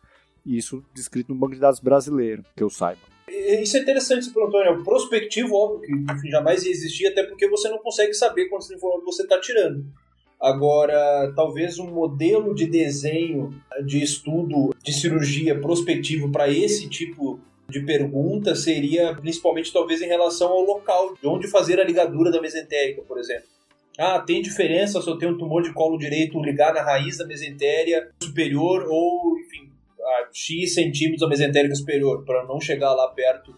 isso 0.44 0.84
descrito 0.94 1.32
no 1.32 1.38
banco 1.38 1.54
de 1.54 1.60
dados 1.60 1.80
brasileiro, 1.80 2.44
que 2.56 2.62
eu 2.62 2.70
saiba. 2.70 3.00
Isso 3.28 3.76
é 3.76 3.80
interessante, 3.80 4.20
esse 4.20 4.30
Antônio. 4.30 4.80
É 4.80 4.82
prospectivo, 4.82 5.54
óbvio, 5.54 5.80
que 5.80 6.12
enfim, 6.12 6.30
jamais 6.30 6.64
ia 6.64 6.70
existir, 6.70 7.06
até 7.06 7.22
porque 7.24 7.48
você 7.48 7.68
não 7.68 7.78
consegue 7.78 8.14
saber 8.14 8.48
quantos 8.48 8.70
linfonodos 8.70 9.04
você 9.04 9.22
está 9.22 9.38
tirando. 9.40 9.84
Agora, 10.40 11.32
talvez 11.34 11.78
um 11.78 11.90
modelo 11.90 12.54
de 12.54 12.66
desenho 12.66 13.52
de 13.84 14.02
estudo 14.02 14.74
de 14.82 14.92
cirurgia 14.92 15.60
prospectivo 15.60 16.30
para 16.30 16.48
esse 16.48 16.88
tipo 16.88 17.40
de 17.68 17.80
pergunta 17.80 18.54
seria 18.54 19.14
principalmente 19.14 19.72
talvez 19.72 20.00
em 20.00 20.06
relação 20.06 20.48
ao 20.48 20.62
local 20.62 21.14
de 21.20 21.26
onde 21.26 21.48
fazer 21.48 21.80
a 21.80 21.84
ligadura 21.84 22.30
da 22.30 22.40
mesentérica, 22.40 23.02
por 23.02 23.18
exemplo. 23.18 23.48
Ah, 23.98 24.20
tem 24.20 24.40
diferença 24.40 25.02
se 25.02 25.10
eu 25.10 25.18
tenho 25.18 25.32
um 25.32 25.38
tumor 25.38 25.60
de 25.60 25.72
colo 25.72 25.98
direito 25.98 26.40
ligar 26.40 26.72
na 26.72 26.82
raiz 26.82 27.18
da 27.18 27.26
mesentéria 27.26 28.08
superior 28.22 28.86
ou, 28.88 29.36
enfim, 29.40 29.68
a 30.00 30.28
X 30.32 30.74
centímetros 30.74 31.20
da 31.20 31.28
mesentérica 31.28 31.74
superior, 31.74 32.24
para 32.24 32.46
não 32.46 32.60
chegar 32.60 32.94
lá 32.94 33.08
perto 33.08 33.52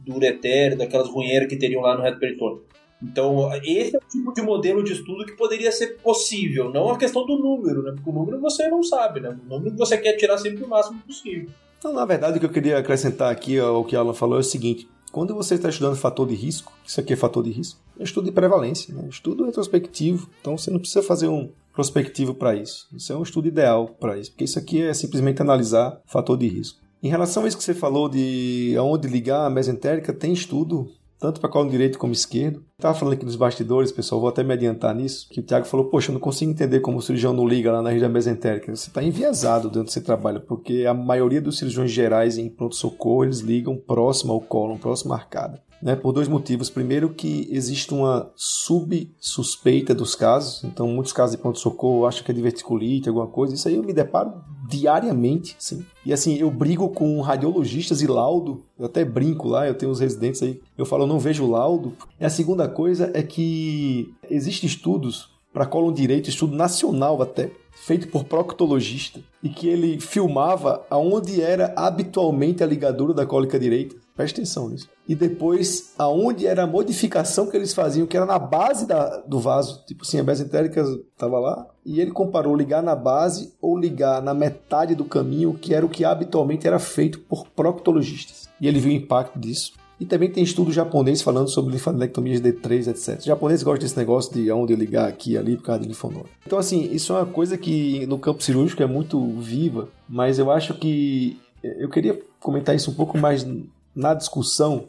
do 0.00 0.16
ureter, 0.16 0.76
daquelas 0.76 1.08
runheiras 1.08 1.48
que 1.48 1.56
teriam 1.56 1.80
lá 1.80 1.96
no 1.96 2.02
reto 2.02 2.18
peritônio. 2.18 2.64
Então, 3.00 3.50
esse 3.62 3.94
é 3.94 3.98
o 3.98 4.08
tipo 4.08 4.32
de 4.32 4.42
modelo 4.42 4.82
de 4.82 4.94
estudo 4.94 5.24
que 5.24 5.36
poderia 5.36 5.70
ser 5.70 5.98
possível, 5.98 6.70
não 6.70 6.90
a 6.90 6.98
questão 6.98 7.24
do 7.24 7.38
número, 7.38 7.82
né? 7.82 7.92
Porque 7.92 8.10
o 8.10 8.12
número 8.12 8.40
você 8.40 8.66
não 8.66 8.82
sabe, 8.82 9.20
né? 9.20 9.28
O 9.28 9.48
número 9.48 9.76
você 9.76 9.96
quer 9.96 10.14
tirar 10.14 10.38
sempre 10.38 10.64
o 10.64 10.68
máximo 10.68 11.00
possível. 11.02 11.48
Então, 11.78 11.92
na 11.92 12.04
verdade, 12.04 12.38
o 12.38 12.40
que 12.40 12.46
eu 12.46 12.50
queria 12.50 12.78
acrescentar 12.78 13.30
aqui 13.30 13.58
ao 13.58 13.84
que 13.84 13.94
a 13.94 14.00
Alan 14.00 14.14
falou 14.14 14.38
é 14.38 14.40
o 14.40 14.44
seguinte: 14.44 14.88
quando 15.14 15.32
você 15.32 15.54
está 15.54 15.68
estudando 15.68 15.94
fator 15.94 16.26
de 16.26 16.34
risco, 16.34 16.72
isso 16.84 16.98
aqui 16.98 17.12
é 17.12 17.16
fator 17.16 17.44
de 17.44 17.52
risco, 17.52 17.78
é 18.00 18.02
estudo 18.02 18.24
de 18.24 18.32
prevalência, 18.32 18.92
né? 18.92 19.06
estudo 19.08 19.44
retrospectivo. 19.44 20.28
Então, 20.40 20.58
você 20.58 20.72
não 20.72 20.80
precisa 20.80 21.04
fazer 21.04 21.28
um 21.28 21.52
prospectivo 21.72 22.34
para 22.34 22.56
isso. 22.56 22.88
Isso 22.92 23.12
é 23.12 23.16
um 23.16 23.22
estudo 23.22 23.46
ideal 23.46 23.86
para 24.00 24.18
isso, 24.18 24.32
porque 24.32 24.42
isso 24.42 24.58
aqui 24.58 24.82
é 24.82 24.92
simplesmente 24.92 25.40
analisar 25.40 26.00
fator 26.04 26.36
de 26.36 26.48
risco. 26.48 26.80
Em 27.00 27.08
relação 27.08 27.44
a 27.44 27.46
isso 27.46 27.56
que 27.56 27.62
você 27.62 27.74
falou 27.74 28.08
de 28.08 28.74
aonde 28.76 29.06
ligar 29.06 29.46
a 29.46 29.50
mesentérica, 29.50 30.12
tem 30.12 30.32
estudo 30.32 30.90
tanto 31.24 31.40
para 31.40 31.48
colo 31.48 31.70
direito 31.70 31.98
como 31.98 32.12
esquerdo. 32.12 32.62
Estava 32.76 32.92
falando 32.92 33.14
aqui 33.14 33.24
nos 33.24 33.34
bastidores, 33.34 33.90
pessoal, 33.90 34.20
vou 34.20 34.28
até 34.28 34.42
me 34.42 34.52
adiantar 34.52 34.94
nisso, 34.94 35.26
que 35.30 35.40
o 35.40 35.42
Thiago 35.42 35.64
falou, 35.64 35.86
poxa, 35.86 36.10
eu 36.10 36.12
não 36.12 36.20
consigo 36.20 36.50
entender 36.50 36.80
como 36.80 36.98
o 36.98 37.02
cirurgião 37.02 37.32
não 37.32 37.48
liga 37.48 37.72
lá 37.72 37.80
na 37.80 37.88
região 37.88 38.10
mesentérica. 38.10 38.76
Você 38.76 38.90
está 38.90 39.02
enviesado 39.02 39.68
dentro 39.68 39.84
do 39.84 39.90
você 39.90 40.02
trabalha, 40.02 40.38
porque 40.38 40.84
a 40.86 40.92
maioria 40.92 41.40
dos 41.40 41.56
cirurgiões 41.56 41.90
gerais 41.90 42.36
em 42.36 42.50
pronto-socorro, 42.50 43.24
eles 43.24 43.38
ligam 43.38 43.74
próximo 43.74 44.34
ao 44.34 44.40
colo, 44.42 44.78
próximo 44.78 45.14
à 45.14 45.16
arcada 45.16 45.62
né, 45.84 45.94
por 45.94 46.12
dois 46.12 46.28
motivos. 46.28 46.70
Primeiro, 46.70 47.10
que 47.10 47.46
existe 47.50 47.92
uma 47.92 48.32
subsuspeita 48.34 49.94
dos 49.94 50.14
casos, 50.14 50.64
então 50.64 50.88
muitos 50.88 51.12
casos 51.12 51.36
de 51.36 51.42
pronto-socorro 51.42 52.06
acham 52.06 52.24
que 52.24 52.30
é 52.30 52.34
diverticulite, 52.34 53.08
alguma 53.08 53.26
coisa. 53.26 53.54
Isso 53.54 53.68
aí 53.68 53.74
eu 53.74 53.82
me 53.82 53.92
deparo 53.92 54.32
diariamente, 54.66 55.56
sim. 55.58 55.84
E 56.04 56.12
assim, 56.12 56.36
eu 56.36 56.50
brigo 56.50 56.88
com 56.88 57.20
radiologistas 57.20 58.00
e 58.00 58.06
laudo, 58.06 58.64
eu 58.78 58.86
até 58.86 59.04
brinco 59.04 59.48
lá, 59.48 59.66
eu 59.66 59.74
tenho 59.74 59.92
os 59.92 60.00
residentes 60.00 60.42
aí, 60.42 60.60
eu 60.76 60.86
falo, 60.86 61.04
eu 61.04 61.08
não 61.08 61.18
vejo 61.18 61.50
laudo. 61.50 61.92
E 62.18 62.24
a 62.24 62.30
segunda 62.30 62.68
coisa 62.68 63.10
é 63.14 63.22
que 63.22 64.12
existem 64.30 64.66
estudos 64.66 65.30
para 65.52 65.66
colo 65.66 65.92
direito, 65.92 66.28
estudo 66.28 66.56
nacional 66.56 67.22
até, 67.22 67.50
feito 67.86 68.08
por 68.08 68.24
proctologista, 68.24 69.20
e 69.42 69.48
que 69.50 69.68
ele 69.68 70.00
filmava 70.00 70.86
aonde 70.88 71.42
era 71.42 71.74
habitualmente 71.76 72.62
a 72.62 72.66
ligadura 72.66 73.12
da 73.12 73.26
cólica 73.26 73.58
direita. 73.58 73.94
Presta 74.16 74.40
atenção 74.40 74.70
nisso. 74.70 74.88
E 75.06 75.14
depois, 75.14 75.92
aonde 75.98 76.46
era 76.46 76.62
a 76.62 76.66
modificação 76.66 77.46
que 77.46 77.56
eles 77.56 77.74
faziam, 77.74 78.06
que 78.06 78.16
era 78.16 78.24
na 78.24 78.38
base 78.38 78.86
da, 78.86 79.18
do 79.18 79.38
vaso. 79.38 79.84
Tipo 79.86 80.02
assim, 80.02 80.18
a 80.18 80.22
mesentérica 80.22 80.82
estava 81.12 81.38
lá, 81.38 81.66
e 81.84 82.00
ele 82.00 82.10
comparou 82.10 82.56
ligar 82.56 82.82
na 82.82 82.96
base 82.96 83.52
ou 83.60 83.76
ligar 83.76 84.22
na 84.22 84.32
metade 84.32 84.94
do 84.94 85.04
caminho, 85.04 85.52
que 85.52 85.74
era 85.74 85.84
o 85.84 85.88
que 85.90 86.06
habitualmente 86.06 86.66
era 86.66 86.78
feito 86.78 87.18
por 87.20 87.48
proctologistas. 87.48 88.48
E 88.58 88.66
ele 88.66 88.80
viu 88.80 88.92
o 88.92 88.94
impacto 88.94 89.38
disso. 89.38 89.72
E 89.98 90.04
também 90.04 90.30
tem 90.30 90.42
estudo 90.42 90.72
japonês 90.72 91.22
falando 91.22 91.48
sobre 91.48 91.72
linfadenectomias 91.72 92.40
D3, 92.40 92.88
etc. 92.88 93.18
Os 93.18 93.24
japoneses 93.24 93.62
gostam 93.62 93.84
desse 93.84 93.96
negócio 93.96 94.32
de 94.32 94.50
onde 94.50 94.74
ligar 94.74 95.08
aqui 95.08 95.32
e 95.32 95.38
ali 95.38 95.56
por 95.56 95.64
causa 95.64 95.82
de 95.82 95.88
linfonodo. 95.88 96.28
Então, 96.46 96.58
assim, 96.58 96.90
isso 96.92 97.12
é 97.12 97.16
uma 97.16 97.26
coisa 97.26 97.56
que 97.56 98.04
no 98.06 98.18
campo 98.18 98.42
cirúrgico 98.42 98.82
é 98.82 98.86
muito 98.86 99.20
viva, 99.38 99.88
mas 100.08 100.38
eu 100.38 100.50
acho 100.50 100.74
que 100.74 101.38
eu 101.62 101.88
queria 101.88 102.20
comentar 102.40 102.74
isso 102.74 102.90
um 102.90 102.94
pouco 102.94 103.16
mais 103.16 103.46
na 103.94 104.12
discussão, 104.12 104.88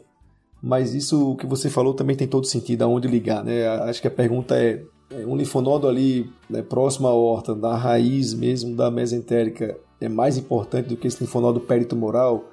mas 0.62 0.94
isso 0.94 1.36
que 1.36 1.46
você 1.46 1.70
falou 1.70 1.94
também 1.94 2.16
tem 2.16 2.26
todo 2.26 2.46
sentido, 2.46 2.82
aonde 2.82 3.08
ligar, 3.08 3.44
né? 3.44 3.66
Acho 3.68 4.00
que 4.00 4.08
a 4.08 4.10
pergunta 4.10 4.56
é, 4.56 4.82
é 5.10 5.24
um 5.26 5.36
linfonodo 5.36 5.88
ali 5.88 6.30
né, 6.50 6.62
próximo 6.62 7.06
à 7.06 7.14
horta, 7.14 7.54
na 7.54 7.76
raiz 7.76 8.34
mesmo 8.34 8.74
da 8.74 8.90
mesentérica, 8.90 9.76
é 10.00 10.08
mais 10.08 10.36
importante 10.36 10.88
do 10.88 10.96
que 10.96 11.06
esse 11.06 11.22
linfonodo 11.22 11.60
peritumoral? 11.60 12.44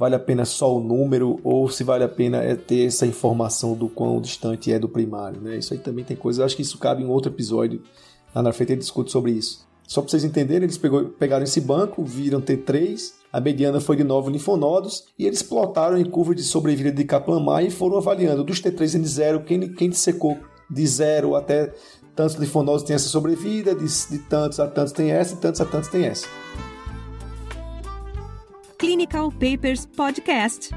Vale 0.00 0.14
a 0.14 0.18
pena 0.18 0.46
só 0.46 0.74
o 0.74 0.80
número 0.80 1.38
ou 1.44 1.68
se 1.68 1.84
vale 1.84 2.02
a 2.02 2.08
pena 2.08 2.38
é 2.38 2.56
ter 2.56 2.86
essa 2.86 3.04
informação 3.04 3.74
do 3.74 3.86
quão 3.86 4.18
distante 4.18 4.72
é 4.72 4.78
do 4.78 4.88
primário, 4.88 5.42
né? 5.42 5.58
Isso 5.58 5.74
aí 5.74 5.78
também 5.78 6.02
tem 6.02 6.16
coisa, 6.16 6.42
acho 6.42 6.56
que 6.56 6.62
isso 6.62 6.78
cabe 6.78 7.02
em 7.02 7.06
outro 7.06 7.30
episódio. 7.30 7.82
Lá 8.34 8.42
na 8.42 8.50
frente 8.50 8.72
ele 8.72 8.80
discute 8.80 9.12
sobre 9.12 9.32
isso. 9.32 9.68
Só 9.86 10.00
para 10.00 10.10
vocês 10.10 10.24
entenderem, 10.24 10.62
eles 10.62 10.78
pegou, 10.78 11.04
pegaram 11.04 11.44
esse 11.44 11.60
banco, 11.60 12.02
viram 12.02 12.40
T3, 12.40 13.12
a 13.30 13.42
mediana 13.42 13.78
foi 13.78 13.94
de 13.94 14.02
9 14.02 14.32
linfonodos 14.32 15.04
e 15.18 15.26
eles 15.26 15.42
plotaram 15.42 15.98
em 15.98 16.04
curva 16.06 16.34
de 16.34 16.44
sobrevida 16.44 16.90
de 16.90 17.04
Kaplan-Meier 17.04 17.66
e 17.66 17.70
foram 17.70 17.98
avaliando 17.98 18.42
dos 18.42 18.62
T3N0 18.62 19.44
quem, 19.44 19.70
quem 19.74 19.90
dissecou 19.90 20.38
de 20.70 20.86
0 20.86 21.34
até 21.34 21.74
tantos 22.16 22.36
linfonodos 22.36 22.84
tem 22.84 22.96
essa 22.96 23.10
sobrevida, 23.10 23.74
de, 23.74 23.84
de 23.84 24.18
tantos 24.20 24.60
a 24.60 24.66
tantos 24.66 24.94
tem 24.94 25.10
essa, 25.10 25.34
de 25.34 25.42
tantos 25.42 25.60
a 25.60 25.66
tantos 25.66 25.90
tem 25.90 26.06
essa. 26.06 26.26
Clinical 28.80 29.30
Papers 29.30 29.84
Podcast. 29.84 30.70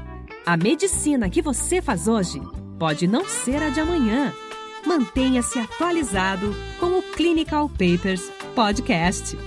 A 0.44 0.58
medicina 0.58 1.30
que 1.30 1.40
você 1.40 1.80
faz 1.80 2.06
hoje 2.06 2.38
pode 2.78 3.06
não 3.06 3.24
ser 3.24 3.62
a 3.62 3.70
de 3.70 3.80
amanhã. 3.80 4.30
Mantenha-se 4.86 5.58
atualizado 5.58 6.54
com 6.78 6.98
o 6.98 7.02
Clinical 7.02 7.66
Papers 7.66 8.30
Podcast. 8.54 9.38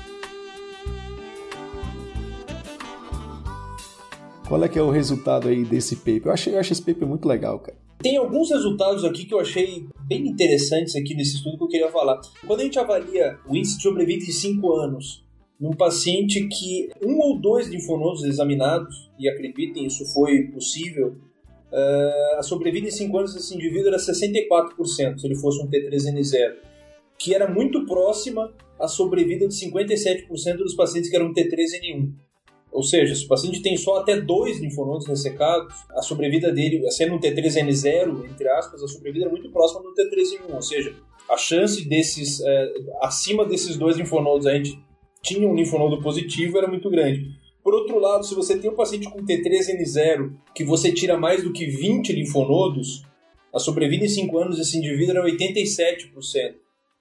Qual 4.48 4.64
é 4.64 4.68
que 4.68 4.80
é 4.80 4.82
o 4.82 4.90
resultado 4.90 5.50
aí 5.50 5.64
desse 5.64 5.98
paper? 5.98 6.26
Eu 6.26 6.32
achei, 6.32 6.56
eu 6.56 6.60
achei 6.60 6.72
esse 6.72 6.82
paper 6.82 7.08
muito 7.08 7.28
legal, 7.28 7.60
cara. 7.60 7.78
Tem 8.00 8.18
alguns 8.18 8.50
resultados 8.50 9.06
aqui 9.06 9.26
que 9.26 9.36
eu 9.36 9.40
achei 9.40 9.88
bem 10.08 10.28
interessantes 10.28 10.96
aqui 10.96 11.14
nesse 11.14 11.36
estudo 11.36 11.60
que 11.60 11.64
eu 11.64 11.68
queria 11.68 11.92
falar. 11.92 12.20
Quando 12.48 12.62
a 12.62 12.64
gente 12.64 12.80
avalia 12.80 13.38
o 13.48 13.56
índice 13.56 13.78
de 13.78 13.84
sobrevida 13.84 14.24
em 14.24 14.32
5 14.32 14.74
anos 14.74 15.27
num 15.60 15.72
paciente 15.72 16.48
que 16.48 16.90
um 17.04 17.20
ou 17.20 17.40
dois 17.40 17.68
linfonodos 17.68 18.24
examinados, 18.24 19.10
e 19.18 19.28
acreditem, 19.28 19.86
isso 19.86 20.06
foi 20.14 20.44
possível, 20.44 21.16
uh, 21.72 22.38
a 22.38 22.44
sobrevida 22.44 22.88
em 22.88 22.92
5 22.92 23.18
anos 23.18 23.34
desse 23.34 23.56
indivíduo 23.56 23.88
era 23.88 23.98
64%, 23.98 25.20
se 25.20 25.26
ele 25.26 25.36
fosse 25.36 25.62
um 25.62 25.68
T3N0, 25.68 26.56
que 27.18 27.34
era 27.34 27.50
muito 27.50 27.86
próxima 27.86 28.54
à 28.80 28.88
sobrevida 28.88 29.48
de 29.48 29.56
57% 29.56 30.58
dos 30.58 30.76
pacientes 30.76 31.10
que 31.10 31.16
eram 31.16 31.34
T3N1. 31.34 32.12
Ou 32.72 32.84
seja, 32.84 33.16
se 33.16 33.26
o 33.26 33.28
paciente 33.28 33.62
tem 33.62 33.76
só 33.76 33.98
até 33.98 34.22
dois 34.22 34.60
linfonodos 34.60 35.08
ressecados, 35.08 35.74
a 35.90 36.02
sobrevida 36.04 36.52
dele, 36.52 36.90
sendo 36.92 37.16
um 37.16 37.20
T3N0, 37.20 38.30
entre 38.30 38.48
aspas, 38.50 38.84
a 38.84 38.88
sobrevida 38.88 39.26
é 39.26 39.30
muito 39.30 39.50
próxima 39.50 39.82
do 39.82 39.96
T3N1. 39.96 40.54
Ou 40.54 40.62
seja, 40.62 40.94
a 41.28 41.38
chance 41.38 41.88
desses, 41.88 42.40
é, 42.42 42.74
acima 43.02 43.46
desses 43.46 43.78
dois 43.78 43.98
linfonodos, 43.98 44.46
a 44.46 44.54
gente 44.54 44.80
tinha 45.28 45.48
um 45.48 45.56
linfonodo 45.56 46.02
positivo, 46.02 46.58
era 46.58 46.68
muito 46.68 46.90
grande. 46.90 47.36
Por 47.62 47.74
outro 47.74 48.00
lado, 48.00 48.26
se 48.26 48.34
você 48.34 48.58
tem 48.58 48.72
um 48.72 48.76
paciente 48.76 49.10
com 49.10 49.26
T3N0 49.26 50.32
que 50.56 50.64
você 50.64 50.92
tira 50.94 51.18
mais 51.18 51.44
do 51.44 51.52
que 51.52 51.66
20 51.66 52.14
linfonodos, 52.14 53.04
a 53.54 53.60
sobrevida 53.60 54.06
em 54.06 54.10
5 54.10 54.38
anos 54.38 54.58
desse 54.58 54.78
indivíduo 54.78 55.18
era 55.18 55.26
87%, 55.26 56.56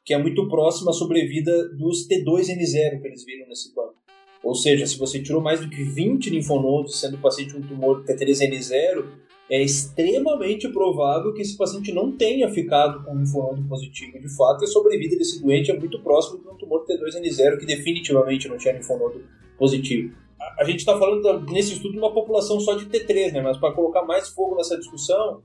que 0.04 0.12
é 0.12 0.18
muito 0.18 0.48
próxima 0.48 0.90
à 0.90 0.94
sobrevida 0.94 1.68
dos 1.68 2.08
T2N0 2.08 3.00
que 3.00 3.06
eles 3.06 3.24
viram 3.24 3.46
nesse 3.48 3.72
banco. 3.72 3.94
Ou 4.42 4.54
seja, 4.54 4.86
se 4.86 4.98
você 4.98 5.22
tirou 5.22 5.40
mais 5.40 5.60
do 5.60 5.70
que 5.70 5.84
20 5.84 6.30
linfonodos, 6.30 7.00
sendo 7.00 7.16
o 7.16 7.20
paciente 7.20 7.56
um 7.56 7.62
tumor 7.62 8.04
T3N0, 8.04 9.04
é 9.48 9.62
extremamente 9.62 10.68
provável 10.68 11.32
que 11.32 11.40
esse 11.40 11.56
paciente 11.56 11.92
não 11.92 12.10
tenha 12.10 12.48
ficado 12.50 13.04
com 13.04 13.14
um 13.14 13.68
positivo. 13.68 14.18
De 14.18 14.28
fato, 14.36 14.64
a 14.64 14.66
sobrevida 14.66 15.16
desse 15.16 15.40
doente 15.40 15.70
é 15.70 15.78
muito 15.78 16.00
próximo 16.00 16.40
de 16.40 16.48
um 16.48 16.56
tumor 16.56 16.84
T2N0 16.84 17.58
que 17.58 17.66
definitivamente 17.66 18.48
não 18.48 18.58
tinha 18.58 18.74
linfonodo 18.74 19.24
positivo. 19.56 20.14
A 20.58 20.64
gente 20.64 20.80
está 20.80 20.98
falando 20.98 21.50
nesse 21.52 21.74
estudo 21.74 21.92
de 21.92 21.98
uma 21.98 22.12
população 22.12 22.58
só 22.58 22.74
de 22.74 22.86
T3, 22.86 23.32
né? 23.32 23.40
mas 23.40 23.56
para 23.56 23.72
colocar 23.72 24.02
mais 24.02 24.28
fogo 24.28 24.56
nessa 24.56 24.76
discussão, 24.76 25.42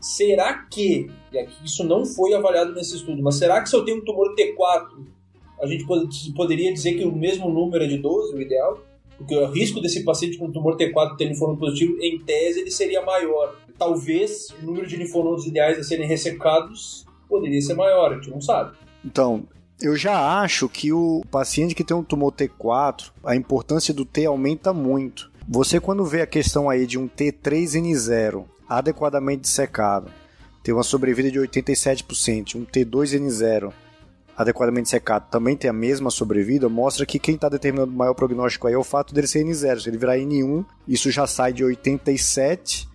será 0.00 0.66
que, 0.70 1.10
e 1.32 1.38
aqui 1.38 1.64
isso 1.64 1.84
não 1.84 2.06
foi 2.06 2.32
avaliado 2.32 2.72
nesse 2.72 2.96
estudo, 2.96 3.20
mas 3.22 3.34
será 3.34 3.60
que 3.60 3.68
se 3.68 3.76
eu 3.76 3.84
tenho 3.84 3.98
um 3.98 4.04
tumor 4.04 4.34
T4, 4.34 4.86
a 5.60 5.66
gente 5.66 5.84
poderia 6.34 6.72
dizer 6.72 6.94
que 6.94 7.04
o 7.04 7.14
mesmo 7.14 7.50
número 7.50 7.84
é 7.84 7.86
de 7.86 7.98
12, 7.98 8.34
o 8.34 8.40
ideal? 8.40 8.80
Porque 9.20 9.36
o 9.36 9.46
risco 9.52 9.82
desse 9.82 10.02
paciente 10.02 10.38
com 10.38 10.50
tumor 10.50 10.78
T4 10.78 11.14
ter 11.14 11.26
linfonodo 11.26 11.58
positivo, 11.58 11.98
em 12.00 12.18
tese, 12.20 12.60
ele 12.60 12.70
seria 12.70 13.04
maior. 13.04 13.54
Talvez 13.78 14.48
o 14.62 14.64
número 14.64 14.86
de 14.86 14.96
linfonodos 14.96 15.46
ideais 15.46 15.78
a 15.78 15.84
serem 15.84 16.08
ressecados 16.08 17.04
poderia 17.28 17.60
ser 17.60 17.74
maior, 17.74 18.12
a 18.12 18.14
gente 18.14 18.30
não 18.30 18.40
sabe. 18.40 18.78
Então, 19.04 19.46
eu 19.78 19.94
já 19.94 20.40
acho 20.40 20.70
que 20.70 20.90
o 20.90 21.22
paciente 21.30 21.74
que 21.74 21.84
tem 21.84 21.94
um 21.94 22.02
tumor 22.02 22.32
T4, 22.32 23.10
a 23.22 23.36
importância 23.36 23.92
do 23.92 24.06
T 24.06 24.24
aumenta 24.24 24.72
muito. 24.72 25.30
Você, 25.46 25.78
quando 25.78 26.02
vê 26.02 26.22
a 26.22 26.26
questão 26.26 26.70
aí 26.70 26.86
de 26.86 26.98
um 26.98 27.06
T3N0 27.06 28.46
adequadamente 28.66 29.42
dissecado, 29.42 30.10
ter 30.62 30.72
uma 30.72 30.82
sobrevida 30.82 31.30
de 31.30 31.38
87%, 31.38 32.54
um 32.54 32.64
T2N0 32.64 33.70
adequadamente 34.40 34.88
secado 34.88 35.26
também 35.30 35.54
tem 35.54 35.68
a 35.68 35.72
mesma 35.72 36.10
sobrevida, 36.10 36.66
mostra 36.66 37.04
que 37.04 37.18
quem 37.18 37.34
está 37.34 37.46
determinando 37.46 37.92
o 37.92 37.96
maior 37.96 38.14
prognóstico 38.14 38.66
aí 38.66 38.72
é 38.72 38.78
o 38.78 38.82
fato 38.82 39.12
dele 39.12 39.26
ser 39.26 39.44
N0. 39.44 39.80
Se 39.80 39.88
ele 39.90 39.98
virar 39.98 40.16
N1, 40.16 40.64
isso 40.88 41.10
já 41.10 41.26
sai 41.26 41.52
de 41.52 41.62
87 41.62 42.88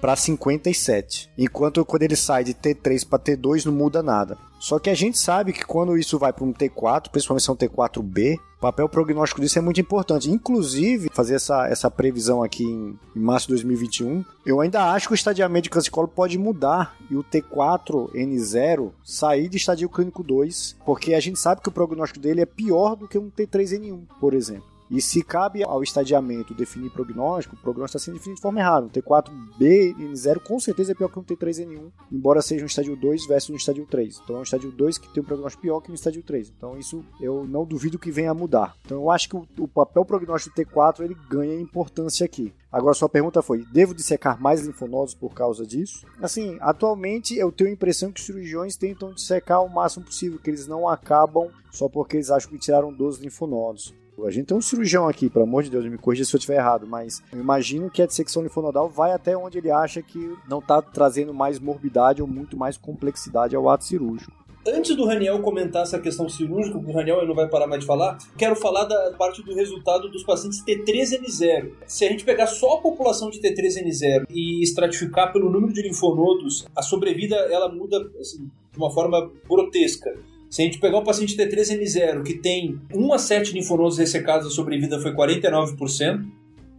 para 0.00 0.16
57. 0.16 1.30
Enquanto 1.36 1.84
quando 1.84 2.02
ele 2.02 2.16
sai 2.16 2.44
de 2.44 2.54
T3 2.54 3.06
para 3.06 3.18
T2 3.18 3.66
não 3.66 3.72
muda 3.72 4.02
nada. 4.02 4.36
Só 4.58 4.78
que 4.78 4.90
a 4.90 4.94
gente 4.94 5.18
sabe 5.18 5.52
que 5.52 5.64
quando 5.64 5.96
isso 5.96 6.18
vai 6.18 6.32
para 6.32 6.44
um 6.44 6.52
T4, 6.52 7.08
principalmente 7.10 7.44
se 7.44 7.50
é 7.50 7.52
um 7.52 7.56
T4B, 7.56 8.36
o 8.58 8.60
papel 8.60 8.86
prognóstico 8.90 9.40
disso 9.40 9.58
é 9.58 9.62
muito 9.62 9.80
importante. 9.80 10.30
Inclusive, 10.30 11.08
fazer 11.14 11.36
essa, 11.36 11.66
essa 11.66 11.90
previsão 11.90 12.42
aqui 12.42 12.62
em, 12.62 12.98
em 13.16 13.20
março 13.20 13.46
de 13.46 13.54
2021, 13.54 14.22
eu 14.44 14.60
ainda 14.60 14.92
acho 14.92 15.08
que 15.08 15.14
o 15.14 15.16
estadiamento 15.16 15.62
de 15.64 15.70
câncer 15.70 15.90
pode 16.14 16.36
mudar 16.36 16.94
e 17.10 17.16
o 17.16 17.24
T4N0 17.24 18.90
sair 19.02 19.48
de 19.48 19.56
estadio 19.56 19.88
clínico 19.88 20.22
2, 20.22 20.76
porque 20.84 21.14
a 21.14 21.20
gente 21.20 21.38
sabe 21.38 21.62
que 21.62 21.70
o 21.70 21.72
prognóstico 21.72 22.20
dele 22.20 22.42
é 22.42 22.46
pior 22.46 22.96
do 22.96 23.08
que 23.08 23.16
um 23.18 23.30
T3N1, 23.30 24.02
por 24.20 24.34
exemplo. 24.34 24.69
E 24.90 25.00
se 25.00 25.22
cabe 25.22 25.62
ao 25.62 25.82
estadiamento 25.82 26.52
definir 26.52 26.90
prognóstico, 26.90 27.54
o 27.54 27.58
prognóstico 27.58 27.98
está 27.98 28.04
sendo 28.04 28.14
definido 28.14 28.36
de 28.36 28.42
forma 28.42 28.58
errada. 28.58 28.86
Um 28.86 28.90
T4B 28.90 29.94
N0 29.96 30.40
com 30.40 30.58
certeza 30.58 30.92
é 30.92 30.94
pior 30.94 31.08
que 31.08 31.18
um 31.18 31.22
T3N1, 31.22 31.92
embora 32.10 32.42
seja 32.42 32.64
um 32.64 32.66
estádio 32.66 32.96
2 32.96 33.26
versus 33.26 33.50
um 33.50 33.56
estádio 33.56 33.86
3. 33.86 34.20
Então 34.24 34.36
é 34.36 34.38
um 34.40 34.42
estádio 34.42 34.72
2 34.72 34.98
que 34.98 35.08
tem 35.12 35.22
um 35.22 35.26
prognóstico 35.26 35.62
pior 35.62 35.80
que 35.80 35.92
um 35.92 35.94
estádio 35.94 36.22
3. 36.22 36.52
Então 36.56 36.76
isso 36.76 37.04
eu 37.20 37.46
não 37.46 37.64
duvido 37.64 37.98
que 37.98 38.10
venha 38.10 38.32
a 38.32 38.34
mudar. 38.34 38.76
Então 38.84 38.98
eu 38.98 39.10
acho 39.10 39.28
que 39.28 39.36
o, 39.36 39.46
o 39.58 39.68
papel 39.68 40.04
prognóstico 40.04 40.56
do 40.56 40.62
T4 40.62 41.04
ele 41.04 41.16
ganha 41.28 41.54
importância 41.54 42.26
aqui. 42.26 42.52
Agora, 42.72 42.94
sua 42.94 43.08
pergunta 43.08 43.42
foi: 43.42 43.64
devo 43.72 43.94
dissecar 43.94 44.40
mais 44.40 44.64
linfonodos 44.64 45.14
por 45.14 45.34
causa 45.34 45.66
disso? 45.66 46.06
Assim, 46.20 46.56
atualmente 46.60 47.36
eu 47.36 47.50
tenho 47.50 47.70
a 47.70 47.72
impressão 47.72 48.12
que 48.12 48.20
os 48.20 48.26
cirurgiões 48.26 48.76
tentam 48.76 49.12
dissecar 49.12 49.64
o 49.64 49.68
máximo 49.68 50.04
possível, 50.04 50.38
que 50.38 50.50
eles 50.50 50.66
não 50.66 50.88
acabam 50.88 51.48
só 51.72 51.88
porque 51.88 52.16
eles 52.16 52.30
acham 52.30 52.50
que 52.50 52.58
tiraram 52.58 52.92
12 52.92 53.22
linfonodos. 53.22 53.94
A 54.26 54.30
gente 54.30 54.46
tem 54.46 54.56
um 54.56 54.60
cirurgião 54.60 55.08
aqui, 55.08 55.28
pelo 55.28 55.44
amor 55.44 55.62
de 55.62 55.70
Deus, 55.70 55.84
me 55.86 55.98
corrija 55.98 56.24
se 56.24 56.34
eu 56.34 56.38
estiver 56.38 56.56
errado, 56.56 56.86
mas 56.86 57.22
eu 57.32 57.38
imagino 57.38 57.90
que 57.90 58.02
a 58.02 58.06
dissecção 58.06 58.42
linfonodal 58.42 58.88
vai 58.88 59.12
até 59.12 59.36
onde 59.36 59.58
ele 59.58 59.70
acha 59.70 60.02
que 60.02 60.34
não 60.48 60.58
está 60.58 60.80
trazendo 60.80 61.32
mais 61.34 61.58
morbidade 61.58 62.22
ou 62.22 62.28
muito 62.28 62.56
mais 62.56 62.76
complexidade 62.76 63.56
ao 63.56 63.68
ato 63.68 63.84
cirúrgico. 63.84 64.40
Antes 64.66 64.94
do 64.94 65.06
Raniel 65.06 65.40
comentar 65.40 65.82
essa 65.82 65.98
questão 65.98 66.28
cirúrgica, 66.28 66.76
o 66.76 66.92
Raniel 66.92 67.26
não 67.26 67.34
vai 67.34 67.48
parar 67.48 67.66
mais 67.66 67.80
de 67.80 67.86
falar, 67.86 68.18
quero 68.36 68.54
falar 68.54 68.84
da 68.84 69.12
parte 69.12 69.42
do 69.42 69.54
resultado 69.54 70.10
dos 70.10 70.22
pacientes 70.22 70.62
T3N0. 70.62 71.72
Se 71.86 72.04
a 72.04 72.08
gente 72.10 72.24
pegar 72.24 72.46
só 72.46 72.74
a 72.74 72.80
população 72.80 73.30
de 73.30 73.40
T3N0 73.40 74.26
e 74.28 74.62
estratificar 74.62 75.32
pelo 75.32 75.50
número 75.50 75.72
de 75.72 75.80
linfonodos, 75.80 76.66
a 76.76 76.82
sobrevida 76.82 77.36
ela 77.36 77.72
muda 77.72 77.96
assim, 78.20 78.50
de 78.70 78.78
uma 78.78 78.92
forma 78.92 79.30
grotesca. 79.48 80.14
Se 80.50 80.62
a 80.62 80.64
gente 80.64 80.80
pegar 80.80 80.98
o 80.98 81.04
paciente 81.04 81.36
T3N0 81.36 82.24
que 82.24 82.34
tem 82.34 82.80
1 82.92 83.12
a 83.12 83.18
7 83.18 83.52
linfonodos 83.52 83.98
ressecados, 83.98 84.48
a 84.48 84.50
sobrevida 84.50 85.00
foi 85.00 85.14
49%, 85.14 86.24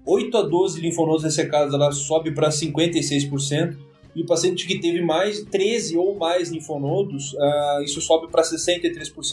8 0.06 0.38
a 0.38 0.42
12 0.42 0.82
linfonodos 0.82 1.24
ressecados, 1.24 1.74
ela 1.74 1.90
sobe 1.94 2.32
para 2.32 2.50
56%, 2.50 3.78
e 4.14 4.24
o 4.24 4.26
paciente 4.26 4.68
que 4.68 4.78
teve 4.78 5.02
mais 5.02 5.42
13 5.46 5.98
ou 5.98 6.18
mais 6.18 6.52
linfonodos, 6.52 7.34
uh, 7.34 7.82
isso 7.82 8.02
sobe 8.02 8.30
para 8.30 8.42
63%. 8.42 9.14
Ou 9.16 9.24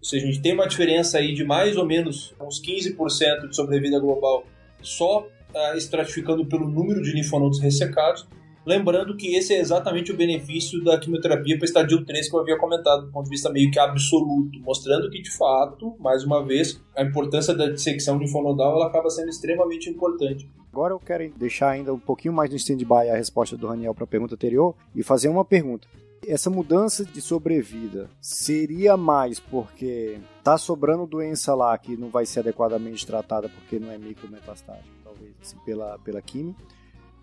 seja, 0.00 0.24
a 0.24 0.30
gente 0.30 0.40
tem 0.40 0.54
uma 0.54 0.66
diferença 0.66 1.18
aí 1.18 1.34
de 1.34 1.44
mais 1.44 1.76
ou 1.76 1.84
menos 1.84 2.34
uns 2.40 2.62
15% 2.62 3.48
de 3.48 3.54
sobrevida 3.54 4.00
global 4.00 4.46
só 4.80 5.20
uh, 5.20 5.76
estratificando 5.76 6.46
pelo 6.46 6.66
número 6.66 7.02
de 7.02 7.12
linfonodos 7.12 7.60
ressecados 7.60 8.26
Lembrando 8.66 9.14
que 9.14 9.36
esse 9.36 9.52
é 9.52 9.60
exatamente 9.60 10.10
o 10.10 10.16
benefício 10.16 10.82
da 10.82 10.98
quimioterapia 10.98 11.58
para 11.58 11.66
estadio 11.66 12.02
3 12.02 12.30
que 12.30 12.34
eu 12.34 12.40
havia 12.40 12.58
comentado, 12.58 13.06
do 13.06 13.12
ponto 13.12 13.24
de 13.24 13.30
vista 13.30 13.50
meio 13.50 13.70
que 13.70 13.78
absoluto, 13.78 14.58
mostrando 14.60 15.10
que, 15.10 15.20
de 15.20 15.30
fato, 15.36 15.94
mais 16.00 16.24
uma 16.24 16.42
vez, 16.42 16.80
a 16.96 17.02
importância 17.02 17.54
da 17.54 17.68
dissecção 17.68 18.18
linfonodal 18.18 18.76
ela 18.76 18.86
acaba 18.86 19.10
sendo 19.10 19.28
extremamente 19.28 19.90
importante. 19.90 20.48
Agora 20.72 20.94
eu 20.94 20.98
quero 20.98 21.30
deixar 21.36 21.70
ainda 21.70 21.92
um 21.92 21.98
pouquinho 21.98 22.32
mais 22.32 22.50
no 22.50 22.56
stand-by 22.56 23.10
a 23.10 23.16
resposta 23.16 23.56
do 23.56 23.66
Raniel 23.66 23.94
para 23.94 24.04
a 24.04 24.08
pergunta 24.08 24.34
anterior 24.34 24.74
e 24.94 25.02
fazer 25.02 25.28
uma 25.28 25.44
pergunta. 25.44 25.86
Essa 26.26 26.48
mudança 26.48 27.04
de 27.04 27.20
sobrevida 27.20 28.08
seria 28.18 28.96
mais 28.96 29.38
porque 29.38 30.18
tá 30.42 30.56
sobrando 30.56 31.06
doença 31.06 31.54
lá 31.54 31.76
que 31.76 31.98
não 31.98 32.08
vai 32.08 32.24
ser 32.24 32.40
adequadamente 32.40 33.06
tratada 33.06 33.48
porque 33.48 33.78
não 33.78 33.92
é 33.92 33.98
micrometastática, 33.98 34.88
talvez 35.04 35.32
assim, 35.42 35.58
pela, 35.66 35.98
pela 35.98 36.22
quimio, 36.22 36.56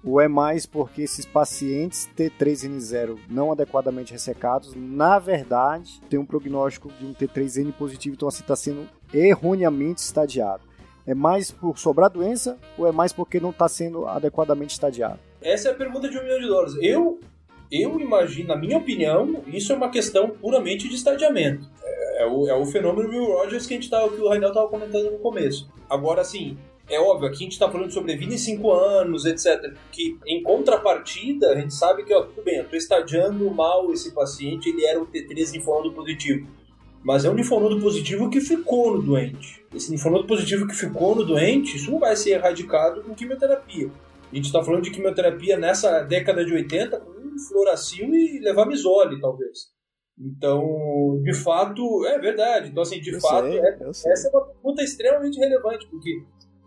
ou 0.04 0.20
é 0.20 0.28
mais 0.28 0.66
porque 0.66 1.04
esses 1.04 1.26
pacientes 1.26 2.10
T3N0 2.18 3.18
não 3.30 3.52
adequadamente 3.52 4.12
ressecados, 4.12 4.74
na 4.76 5.20
verdade, 5.20 6.02
tem 6.10 6.20
um 6.20 6.26
prognóstico 6.26 6.92
de 7.00 7.06
um 7.06 7.14
T3N 7.14 7.72
positivo, 7.74 8.16
então 8.16 8.28
assim 8.28 8.42
está 8.42 8.56
sendo 8.56 8.88
erroneamente 9.14 10.02
estadiado? 10.02 10.64
É 11.06 11.14
mais 11.14 11.52
por 11.52 11.78
sobrar 11.78 12.10
doença 12.10 12.58
ou 12.78 12.88
é 12.88 12.92
mais 12.92 13.12
porque 13.12 13.40
não 13.40 13.50
está 13.50 13.68
sendo 13.68 14.08
adequadamente 14.08 14.74
estadiado? 14.74 15.20
Essa 15.42 15.70
é 15.70 15.72
a 15.72 15.76
pergunta 15.76 16.10
de 16.10 16.18
um 16.18 16.24
milhão 16.24 16.40
de 16.40 16.48
dólares. 16.48 16.76
Eu, 16.80 17.20
eu 17.72 18.00
imagino, 18.00 18.50
na 18.50 18.56
minha 18.56 18.78
opinião, 18.78 19.44
isso 19.48 19.74
é 19.74 19.76
uma 19.76 19.90
questão 19.90 20.30
puramente 20.30 20.88
de 20.88 20.96
estadiamento. 20.96 21.68
É, 21.84 22.24
é 22.24 22.28
o, 22.28 22.48
é 22.48 22.54
o 22.54 22.66
fenômeno 22.66 23.10
Will 23.10 23.26
Rogers 23.26 23.66
que, 23.66 23.74
a 23.74 23.78
gente 23.78 23.90
tava, 23.90 24.10
que 24.10 24.22
o 24.22 24.30
Rainel 24.30 24.50
estava 24.50 24.68
comentando 24.68 25.12
no 25.12 25.18
começo. 25.18 25.68
Agora, 25.90 26.22
assim, 26.22 26.58
é 26.90 27.00
óbvio, 27.00 27.28
aqui 27.28 27.38
a 27.38 27.44
gente 27.44 27.54
está 27.54 27.70
falando 27.70 27.88
de 27.88 27.94
sobrevida 27.94 28.34
em 28.34 28.38
5 28.38 28.72
anos, 28.72 29.26
etc. 29.26 29.74
Que 29.92 30.18
em 30.26 30.44
contrapartida, 30.44 31.52
a 31.52 31.56
gente 31.60 31.74
sabe 31.74 32.04
que, 32.04 32.14
ó, 32.14 32.24
tudo 32.24 32.44
bem, 32.44 32.58
eu 32.58 32.64
estou 32.64 32.78
estadiando 32.78 33.50
mal 33.52 33.92
esse 33.92 34.14
paciente, 34.14 34.70
ele 34.70 34.86
era 34.86 35.00
um 35.00 35.06
T3 35.06 35.54
linfonodo 35.54 35.94
positivo. 35.94 36.48
Mas 37.04 37.26
é 37.26 37.30
um 37.30 37.36
linfonodo 37.36 37.80
positivo 37.82 38.30
que 38.30 38.40
ficou 38.40 38.94
no 38.96 39.02
doente. 39.02 39.66
Esse 39.74 39.90
linfonodo 39.92 40.28
positivo 40.28 40.68
que 40.68 40.76
ficou 40.76 41.16
no 41.16 41.26
doente, 41.26 41.76
isso 41.78 41.90
não 41.90 42.00
vai 42.00 42.16
ser 42.16 42.32
erradicado 42.32 43.02
com 43.04 43.16
quimioterapia. 43.16 43.90
A 44.32 44.36
gente 44.36 44.46
está 44.46 44.64
falando 44.64 44.84
de 44.84 44.92
quimioterapia 44.92 45.58
nessa 45.58 46.02
década 46.04 46.46
de 46.46 46.54
80 46.54 47.00
com 47.00 47.12
fluoracil 47.50 48.14
e 48.14 48.40
levamisole, 48.40 49.20
talvez. 49.20 49.72
Então, 50.20 51.20
de 51.24 51.34
fato, 51.34 52.06
é 52.06 52.20
verdade. 52.20 52.70
Então, 52.70 52.84
assim, 52.84 53.00
de 53.00 53.12
Eu 53.12 53.20
fato, 53.20 53.48
sei, 53.48 53.60
é- 53.60 54.12
essa 54.14 54.28
é 54.28 54.32
uma 54.32 54.46
pergunta 54.46 54.84
extremamente 54.84 55.40
relevante, 55.40 55.88
porque 55.90 56.22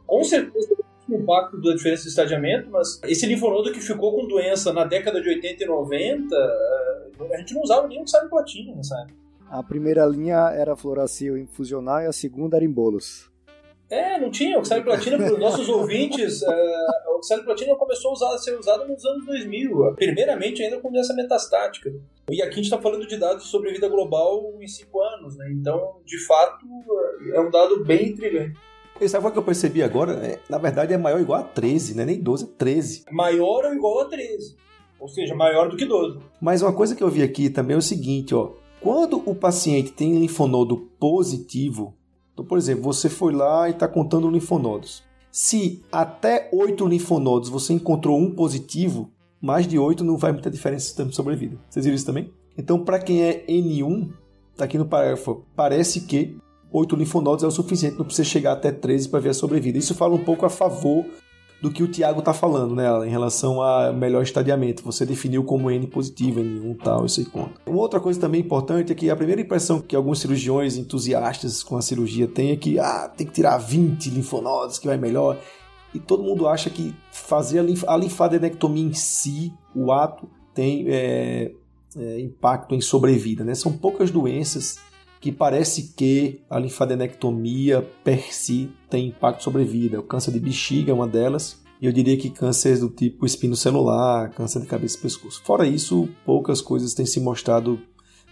com 0.07 0.23
certeza 0.25 0.75
um 1.09 1.17
impacto 1.17 1.61
da 1.61 1.75
diferença 1.75 2.05
de 2.05 2.09
estadiamento, 2.09 2.71
mas 2.71 3.01
esse 3.05 3.27
linfonodo 3.27 3.73
que 3.73 3.81
ficou 3.81 4.15
com 4.15 4.27
doença 4.27 4.73
na 4.73 4.85
década 4.85 5.21
de 5.21 5.29
80 5.29 5.65
e 5.65 5.67
90, 5.67 6.35
eh, 6.35 7.35
a 7.35 7.39
gente 7.39 7.55
não 7.55 7.63
usava 7.63 7.87
nenhum 7.87 8.05
platina 8.31 8.75
nessa 8.75 8.99
época. 9.01 9.15
A 9.51 9.63
primeira 9.63 10.05
linha 10.07 10.51
era 10.51 10.75
fluoracil 10.75 11.37
infusional 11.37 12.01
e 12.01 12.07
a 12.07 12.13
segunda 12.13 12.57
era 12.57 12.65
em 12.65 12.71
bolos. 12.71 13.31
É, 13.91 14.19
não 14.19 14.31
tinha. 14.31 14.59
Oxaliplatina, 14.59 15.19
para 15.19 15.35
os 15.35 15.39
nossos 15.39 15.69
ouvintes, 15.69 16.43
uh, 16.43 16.49
a 16.49 17.17
oxaliplatina 17.17 17.77
começou 17.77 18.11
a, 18.11 18.15
usar, 18.15 18.35
a 18.35 18.39
ser 18.39 18.59
usada 18.59 18.85
nos 18.87 19.05
anos 19.05 19.27
2000, 19.27 19.95
primeiramente 19.95 20.63
ainda 20.63 20.81
com 20.81 20.91
doença 20.91 21.15
metastática. 21.15 21.93
E 22.31 22.43
aqui 22.43 22.53
a 22.53 22.57
gente 22.57 22.65
está 22.65 22.81
falando 22.81 23.07
de 23.07 23.17
dados 23.19 23.45
sobre 23.45 23.73
vida 23.73 23.89
global 23.89 24.55
em 24.59 24.67
5 24.67 25.03
anos, 25.03 25.37
né? 25.37 25.53
Então, 25.53 26.01
de 26.05 26.19
fato, 26.27 26.67
é 27.33 27.41
um 27.41 27.51
dado 27.51 27.85
bem 27.85 28.09
intrigante. 28.09 28.59
E 29.01 29.09
sabe 29.09 29.27
o 29.27 29.31
que 29.31 29.39
eu 29.39 29.43
percebi 29.43 29.83
agora? 29.83 30.13
É, 30.25 30.39
na 30.49 30.59
verdade 30.59 30.93
é 30.93 30.97
maior 30.97 31.17
ou 31.17 31.23
igual 31.23 31.41
a 31.41 31.45
13, 31.45 31.95
né? 31.95 32.05
Nem 32.05 32.21
12, 32.21 32.45
é 32.45 32.49
13. 32.59 33.05
Maior 33.11 33.65
ou 33.65 33.75
igual 33.75 34.01
a 34.01 34.05
13. 34.07 34.57
Ou 35.01 35.09
seja, 35.09 35.35
maior 35.35 35.69
do 35.69 35.77
que 35.77 35.85
12. 35.85 36.21
Mas 36.41 36.63
uma 36.63 36.73
coisa 36.73 36.95
que 36.95 37.03
eu 37.03 37.11
vi 37.11 37.23
aqui 37.23 37.51
também 37.51 37.75
é 37.75 37.79
o 37.79 37.83
seguinte, 37.83 38.35
ó. 38.35 38.53
Quando 38.81 39.23
o 39.29 39.35
paciente 39.35 39.93
tem 39.93 40.19
linfonodo 40.19 40.77
positivo, 40.99 41.95
então, 42.33 42.45
por 42.45 42.59
exemplo, 42.59 42.85
você 42.85 43.09
foi 43.09 43.33
lá 43.33 43.69
e 43.69 43.73
está 43.73 43.89
contando 43.89 44.31
linfonodos. 44.31 45.03
Se 45.31 45.83
até 45.91 46.49
8 46.53 46.87
linfonodos 46.87 47.49
você 47.49 47.73
encontrou 47.73 48.19
um 48.19 48.31
positivo, 48.31 49.11
mais 49.41 49.67
de 49.67 49.79
8 49.79 50.05
não 50.05 50.17
vai 50.17 50.33
muita 50.33 50.51
diferença 50.51 50.91
no 50.91 50.97
tempo 50.97 51.11
de 51.11 51.17
sobrevida. 51.17 51.59
Vocês 51.69 51.85
viram 51.85 51.97
isso 51.97 52.07
também? 52.07 52.33
Então, 52.57 52.85
para 52.85 52.99
quem 52.99 53.23
é 53.23 53.45
N1, 53.47 54.11
tá 54.57 54.65
aqui 54.65 54.79
no 54.79 54.87
parágrafo, 54.87 55.45
parece 55.57 56.03
que 56.03 56.37
8 56.75 56.97
linfonodos 56.97 57.45
é 57.45 57.47
o 57.47 57.53
suficiente, 57.53 57.97
não 57.97 58.05
precisa 58.05 58.29
chegar 58.29 58.53
até 58.53 58.73
13 58.73 59.09
para 59.09 59.21
ver 59.21 59.29
a 59.29 59.35
sobrevida. 59.35 59.79
Isso 59.79 59.95
fala 59.95 60.13
um 60.13 60.25
pouco 60.25 60.45
a 60.45 60.51
favor 60.51 61.07
do 61.63 61.71
que 61.71 61.85
o 61.85 61.89
Tiago 61.89 62.19
está 62.19 62.35
falando, 62.35 62.75
né, 62.75 62.85
em 63.07 63.11
relação 63.11 63.63
a 63.63 63.93
melhor 63.93 64.25
estadiamento. 64.25 64.83
Você 64.83 65.07
definiu 65.07 65.45
como 65.45 65.71
N 65.71 65.87
positivo, 65.87 66.41
N1 66.41 66.77
tal, 66.83 67.07
isso 67.07 67.21
aí 67.21 67.27
conta. 67.27 67.61
Uma 67.65 67.79
outra 67.79 68.01
coisa 68.01 68.21
também 68.21 68.41
importante 68.41 68.91
é 68.91 68.95
que 68.95 69.09
a 69.09 69.15
primeira 69.15 69.41
impressão 69.41 69.81
que 69.81 69.95
alguns 69.95 70.19
cirurgiões 70.19 70.77
entusiastas 70.77 71.63
com 71.63 71.77
a 71.77 71.81
cirurgia 71.81 72.27
têm 72.27 72.51
é 72.51 72.57
que 72.57 72.77
ah, 72.81 73.09
tem 73.09 73.25
que 73.25 73.33
tirar 73.33 73.57
20 73.57 74.11
linfonodos 74.11 74.77
que 74.77 74.89
vai 74.89 74.97
melhor. 74.97 75.39
E 75.95 76.01
todo 76.01 76.25
mundo 76.25 76.49
acha 76.49 76.69
que 76.69 76.93
fazer 77.13 77.61
a, 77.61 77.63
linf 77.63 77.85
a 77.87 77.97
linfadenectomia 77.97 78.85
em 78.85 78.93
si, 78.93 79.55
o 79.73 79.93
ato, 79.93 80.29
tem 80.53 80.87
é, 80.89 81.53
é, 81.97 82.21
impacto 82.21 82.75
em 82.75 82.81
sobrevida. 82.81 83.45
Né? 83.45 83.55
São 83.55 83.73
poucas 83.73 84.11
doenças 84.11 84.81
que 85.25 85.33
parece 85.33 85.95
que 85.97 86.43
a 86.51 86.59
linfadenectomia 86.59 87.81
per 88.05 88.31
si 88.31 88.71
tem 88.91 89.09
impacto 89.09 89.43
sobre 89.43 89.63
a 89.63 89.65
vida. 89.65 89.99
O 89.99 90.03
câncer 90.03 90.31
de 90.31 90.39
bexiga 90.39 90.91
é 90.91 90.95
uma 90.95 91.09
delas, 91.09 91.63
e 91.81 91.87
eu 91.87 91.93
diria 91.93 92.15
que 92.19 92.29
cânceres 92.29 92.81
do 92.81 92.91
tipo 92.91 93.25
espinocelular, 93.25 94.31
câncer 94.35 94.61
de 94.61 94.67
cabeça 94.67 94.99
e 94.99 95.01
pescoço. 95.01 95.41
Fora 95.43 95.67
isso, 95.67 96.07
poucas 96.27 96.61
coisas 96.61 96.93
têm 96.93 97.07
se 97.07 97.21
mostrado, 97.21 97.81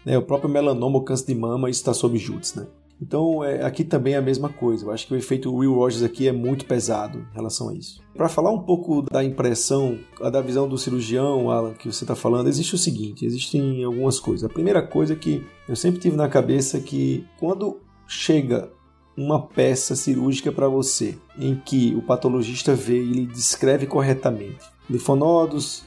né, 0.04 0.18
o 0.18 0.22
próprio 0.22 0.50
melanoma, 0.50 0.98
o 0.98 1.02
câncer 1.02 1.28
de 1.28 1.34
mama, 1.34 1.70
isso 1.70 1.80
está 1.80 1.94
sob 1.94 2.18
júdice, 2.18 2.58
né? 2.58 2.66
Então, 3.00 3.42
é, 3.42 3.64
aqui 3.64 3.82
também 3.82 4.14
é 4.14 4.18
a 4.18 4.22
mesma 4.22 4.48
coisa. 4.48 4.84
Eu 4.84 4.90
acho 4.92 5.06
que 5.06 5.14
o 5.14 5.16
efeito 5.16 5.52
Will 5.52 5.74
Rogers 5.74 6.02
aqui 6.02 6.28
é 6.28 6.32
muito 6.32 6.64
pesado 6.64 7.18
em 7.18 7.34
relação 7.34 7.68
a 7.68 7.74
isso. 7.74 8.00
Para 8.14 8.28
falar 8.28 8.50
um 8.50 8.60
pouco 8.60 9.02
da 9.02 9.24
impressão, 9.24 9.98
da 10.30 10.40
visão 10.40 10.68
do 10.68 10.78
cirurgião, 10.78 11.50
Alan, 11.50 11.74
que 11.74 11.90
você 11.90 12.04
está 12.04 12.14
falando, 12.14 12.48
existe 12.48 12.74
o 12.74 12.78
seguinte: 12.78 13.26
existem 13.26 13.82
algumas 13.82 14.20
coisas. 14.20 14.48
A 14.48 14.52
primeira 14.52 14.82
coisa 14.82 15.14
é 15.14 15.16
que 15.16 15.44
eu 15.68 15.74
sempre 15.74 16.00
tive 16.00 16.16
na 16.16 16.28
cabeça 16.28 16.78
que 16.78 17.26
quando 17.40 17.80
chega 18.06 18.70
uma 19.16 19.42
peça 19.42 19.94
cirúrgica 19.94 20.50
para 20.50 20.68
você, 20.68 21.16
em 21.38 21.54
que 21.54 21.94
o 21.94 22.02
patologista 22.02 22.74
vê 22.74 23.02
e 23.02 23.10
ele 23.10 23.26
descreve 23.26 23.86
corretamente 23.86 24.72
linfonodos 24.88 25.84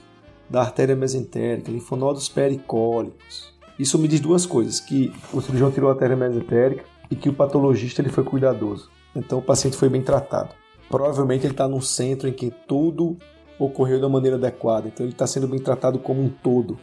da 0.49 0.61
artéria 0.61 0.95
mesentérica, 0.95 1.71
linfonodos 1.71 2.29
pericólicos. 2.29 3.53
Isso 3.77 3.97
me 3.99 4.07
diz 4.07 4.19
duas 4.19 4.45
coisas: 4.45 4.79
que 4.79 5.11
o 5.33 5.41
cirurgião 5.41 5.71
tirou 5.71 5.89
a 5.89 5.93
artéria 5.93 6.15
mesentérica 6.15 6.83
e 7.09 7.15
que 7.15 7.29
o 7.29 7.33
patologista 7.33 8.01
ele 8.01 8.09
foi 8.09 8.23
cuidadoso. 8.23 8.89
Então 9.15 9.39
o 9.39 9.41
paciente 9.41 9.77
foi 9.77 9.89
bem 9.89 10.01
tratado. 10.01 10.49
Provavelmente 10.89 11.45
ele 11.45 11.53
está 11.53 11.67
num 11.67 11.81
centro 11.81 12.27
em 12.27 12.33
que 12.33 12.51
tudo 12.67 13.17
ocorreu 13.59 13.99
da 13.99 14.09
maneira 14.09 14.37
adequada. 14.37 14.87
Então 14.87 15.05
ele 15.05 15.13
está 15.13 15.25
sendo 15.25 15.47
bem 15.47 15.59
tratado 15.59 15.99
como 15.99 16.21
um 16.21 16.29
todo. 16.29 16.77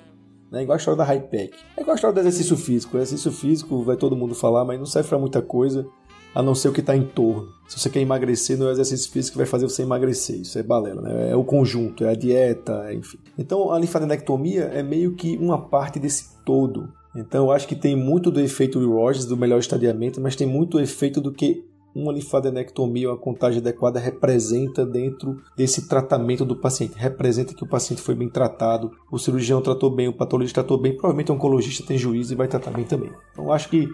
É 0.52 0.62
igual 0.62 0.74
a 0.74 0.78
história 0.78 0.98
da 0.98 1.04
High-Pack. 1.04 1.52
É 1.76 1.80
igual 1.80 1.92
a 1.92 1.94
história 1.94 2.14
do 2.14 2.20
exercício 2.20 2.56
físico. 2.56 2.96
O 2.96 3.00
exercício 3.00 3.32
físico 3.32 3.82
vai 3.82 3.96
todo 3.96 4.16
mundo 4.16 4.34
falar, 4.34 4.64
mas 4.64 4.78
não 4.78 4.86
serve 4.86 5.08
para 5.08 5.18
muita 5.18 5.40
coisa 5.40 5.86
a 6.34 6.42
não 6.42 6.54
ser 6.54 6.68
o 6.68 6.72
que 6.72 6.80
está 6.80 6.96
em 6.96 7.04
torno. 7.04 7.48
Se 7.68 7.78
você 7.78 7.90
quer 7.90 8.00
emagrecer, 8.00 8.58
não 8.58 8.66
é 8.66 8.70
o 8.70 8.72
exercício 8.72 9.10
físico 9.10 9.32
que 9.32 9.38
vai 9.38 9.46
fazer 9.46 9.68
você 9.68 9.82
emagrecer. 9.82 10.40
Isso 10.40 10.58
é 10.58 10.62
balela, 10.62 11.02
né? 11.02 11.30
É 11.30 11.36
o 11.36 11.44
conjunto, 11.44 12.04
é 12.04 12.10
a 12.10 12.14
dieta, 12.14 12.84
é, 12.86 12.94
enfim. 12.94 13.18
Então 13.38 13.70
a 13.70 13.78
linfadenectomia 13.78 14.64
é 14.64 14.82
meio 14.82 15.14
que 15.14 15.36
uma 15.36 15.58
parte 15.58 15.98
desse 15.98 16.36
todo. 16.44 16.88
Então 17.14 17.46
eu 17.46 17.52
acho 17.52 17.68
que 17.68 17.76
tem 17.76 17.94
muito 17.94 18.30
do 18.30 18.40
efeito 18.40 18.78
Will 18.78 18.92
Rogers, 18.92 19.26
do 19.26 19.36
melhor 19.36 19.58
estadiamento, 19.58 20.20
mas 20.20 20.36
tem 20.36 20.46
muito 20.46 20.80
efeito 20.80 21.20
do 21.20 21.32
que 21.32 21.64
uma 21.94 22.12
linfadenectomia 22.12 23.08
ou 23.08 23.14
a 23.14 23.18
contagem 23.18 23.60
adequada 23.60 24.00
representa 24.00 24.84
dentro 24.86 25.42
desse 25.56 25.88
tratamento 25.88 26.44
do 26.44 26.56
paciente. 26.56 26.94
Representa 26.96 27.54
que 27.54 27.62
o 27.62 27.68
paciente 27.68 28.00
foi 28.00 28.14
bem 28.14 28.28
tratado, 28.28 28.90
o 29.10 29.18
cirurgião 29.18 29.60
tratou 29.60 29.90
bem, 29.90 30.08
o 30.08 30.12
patologista 30.12 30.62
tratou 30.62 30.78
bem, 30.78 30.92
provavelmente 30.92 31.30
o 31.30 31.34
oncologista 31.34 31.86
tem 31.86 31.98
juízo 31.98 32.32
e 32.32 32.36
vai 32.36 32.48
tratar 32.48 32.70
bem 32.70 32.84
também. 32.84 33.12
Então 33.32 33.52
acho 33.52 33.68
que 33.68 33.88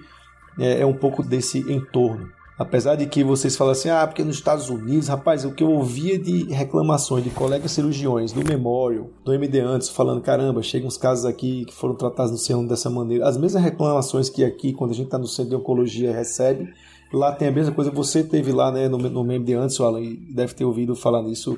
é, 0.58 0.82
é 0.82 0.86
um 0.86 0.94
pouco 0.94 1.22
desse 1.22 1.58
entorno. 1.72 2.37
Apesar 2.58 2.96
de 2.96 3.06
que 3.06 3.22
vocês 3.22 3.56
falam 3.56 3.70
assim, 3.70 3.88
ah, 3.88 4.04
porque 4.04 4.24
nos 4.24 4.34
Estados 4.34 4.68
Unidos, 4.68 5.06
rapaz, 5.06 5.44
o 5.44 5.52
que 5.52 5.62
eu 5.62 5.70
ouvia 5.70 6.18
de 6.18 6.52
reclamações 6.52 7.22
de 7.22 7.30
colegas 7.30 7.70
cirurgiões 7.70 8.32
do 8.32 8.44
Memorial, 8.44 9.10
do 9.24 9.32
MD 9.32 9.60
antes, 9.60 9.88
falando, 9.88 10.20
caramba, 10.20 10.60
chegam 10.60 10.88
uns 10.88 10.96
casos 10.96 11.24
aqui 11.24 11.64
que 11.66 11.72
foram 11.72 11.94
tratados 11.94 12.32
no 12.32 12.38
centro 12.38 12.66
dessa 12.66 12.90
maneira. 12.90 13.28
As 13.28 13.36
mesmas 13.38 13.62
reclamações 13.62 14.28
que 14.28 14.44
aqui, 14.44 14.72
quando 14.72 14.90
a 14.90 14.94
gente 14.94 15.06
está 15.06 15.18
no 15.18 15.28
centro 15.28 15.50
de 15.50 15.56
oncologia, 15.56 16.12
recebe, 16.12 16.68
lá 17.12 17.30
tem 17.30 17.46
a 17.46 17.52
mesma 17.52 17.72
coisa. 17.72 17.92
Você 17.92 18.24
teve 18.24 18.50
lá 18.50 18.72
né, 18.72 18.88
no, 18.88 18.98
no 18.98 19.32
MD 19.32 19.54
antes, 19.54 19.80
Alan, 19.80 20.00
e 20.00 20.16
deve 20.16 20.52
ter 20.52 20.64
ouvido 20.64 20.96
falar 20.96 21.22
nisso 21.22 21.56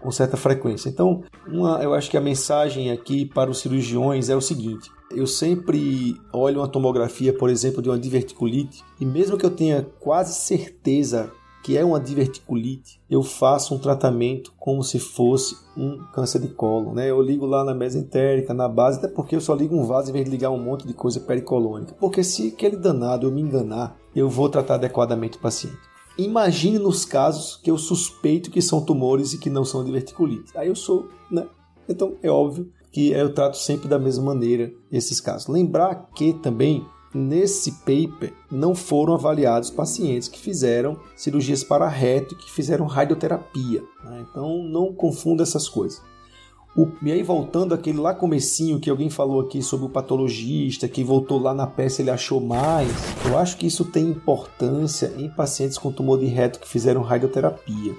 com 0.00 0.10
certa 0.10 0.36
frequência. 0.36 0.88
Então, 0.88 1.22
uma, 1.46 1.82
eu 1.82 1.94
acho 1.94 2.10
que 2.10 2.16
a 2.16 2.20
mensagem 2.20 2.90
aqui 2.90 3.24
para 3.24 3.50
os 3.50 3.58
cirurgiões 3.58 4.28
é 4.28 4.36
o 4.36 4.40
seguinte: 4.40 4.90
eu 5.10 5.26
sempre 5.26 6.16
olho 6.32 6.60
uma 6.60 6.68
tomografia, 6.68 7.32
por 7.32 7.50
exemplo, 7.50 7.82
de 7.82 7.88
uma 7.88 7.98
diverticulite, 7.98 8.82
e 9.00 9.04
mesmo 9.04 9.36
que 9.36 9.44
eu 9.44 9.50
tenha 9.50 9.86
quase 10.00 10.34
certeza 10.34 11.30
que 11.62 11.76
é 11.76 11.84
uma 11.84 12.00
diverticulite, 12.00 13.00
eu 13.08 13.22
faço 13.22 13.74
um 13.74 13.78
tratamento 13.78 14.52
como 14.58 14.82
se 14.82 14.98
fosse 14.98 15.56
um 15.76 15.98
câncer 16.12 16.40
de 16.40 16.48
colo. 16.48 16.94
Né? 16.94 17.10
Eu 17.10 17.20
ligo 17.20 17.44
lá 17.44 17.62
na 17.62 17.74
mesentérica, 17.74 18.54
na 18.54 18.68
base, 18.68 18.98
até 18.98 19.08
porque 19.08 19.36
eu 19.36 19.40
só 19.40 19.54
ligo 19.54 19.76
um 19.76 19.84
vaso 19.84 20.10
em 20.10 20.12
vez 20.12 20.24
de 20.24 20.30
ligar 20.30 20.50
um 20.50 20.62
monte 20.62 20.86
de 20.86 20.94
coisa 20.94 21.20
pericolônica. 21.20 21.94
Porque 22.00 22.24
se 22.24 22.48
aquele 22.48 22.76
danado 22.76 23.26
eu 23.26 23.32
me 23.32 23.42
enganar, 23.42 23.96
eu 24.16 24.28
vou 24.28 24.48
tratar 24.48 24.76
adequadamente 24.76 25.36
o 25.36 25.40
paciente. 25.40 25.89
Imagine 26.24 26.78
nos 26.78 27.04
casos 27.04 27.56
que 27.56 27.70
eu 27.70 27.78
suspeito 27.78 28.50
que 28.50 28.60
são 28.60 28.84
tumores 28.84 29.32
e 29.32 29.38
que 29.38 29.48
não 29.48 29.64
são 29.64 29.84
diverticulite. 29.84 30.52
Aí 30.56 30.68
eu 30.68 30.76
sou, 30.76 31.08
né? 31.30 31.46
Então 31.88 32.16
é 32.22 32.30
óbvio 32.30 32.70
que 32.92 33.10
eu 33.10 33.32
trato 33.32 33.56
sempre 33.56 33.88
da 33.88 33.98
mesma 33.98 34.24
maneira 34.24 34.72
esses 34.90 35.20
casos. 35.20 35.48
Lembrar 35.48 36.10
que 36.14 36.32
também 36.32 36.84
nesse 37.14 37.72
paper 37.72 38.32
não 38.50 38.74
foram 38.74 39.14
avaliados 39.14 39.70
pacientes 39.70 40.28
que 40.28 40.38
fizeram 40.38 40.98
cirurgias 41.16 41.64
para 41.64 41.88
reto 41.88 42.34
e 42.34 42.38
que 42.38 42.50
fizeram 42.50 42.86
radioterapia. 42.86 43.82
Né? 44.04 44.26
Então 44.28 44.62
não 44.62 44.92
confunda 44.92 45.42
essas 45.42 45.68
coisas. 45.68 46.02
O, 46.76 46.86
e 47.02 47.10
aí 47.10 47.22
voltando 47.22 47.74
aquele 47.74 47.98
lá 47.98 48.14
comecinho 48.14 48.78
que 48.78 48.88
alguém 48.88 49.10
falou 49.10 49.40
aqui 49.40 49.60
sobre 49.60 49.86
o 49.86 49.88
patologista 49.88 50.86
que 50.86 51.02
voltou 51.02 51.40
lá 51.40 51.52
na 51.52 51.66
peça 51.66 52.00
ele 52.00 52.10
achou 52.10 52.40
mais, 52.40 52.88
eu 53.26 53.36
acho 53.36 53.56
que 53.56 53.66
isso 53.66 53.84
tem 53.84 54.08
importância 54.08 55.12
em 55.16 55.28
pacientes 55.28 55.76
com 55.76 55.90
tumor 55.90 56.20
de 56.20 56.26
reto 56.26 56.60
que 56.60 56.68
fizeram 56.68 57.02
radioterapia. 57.02 57.92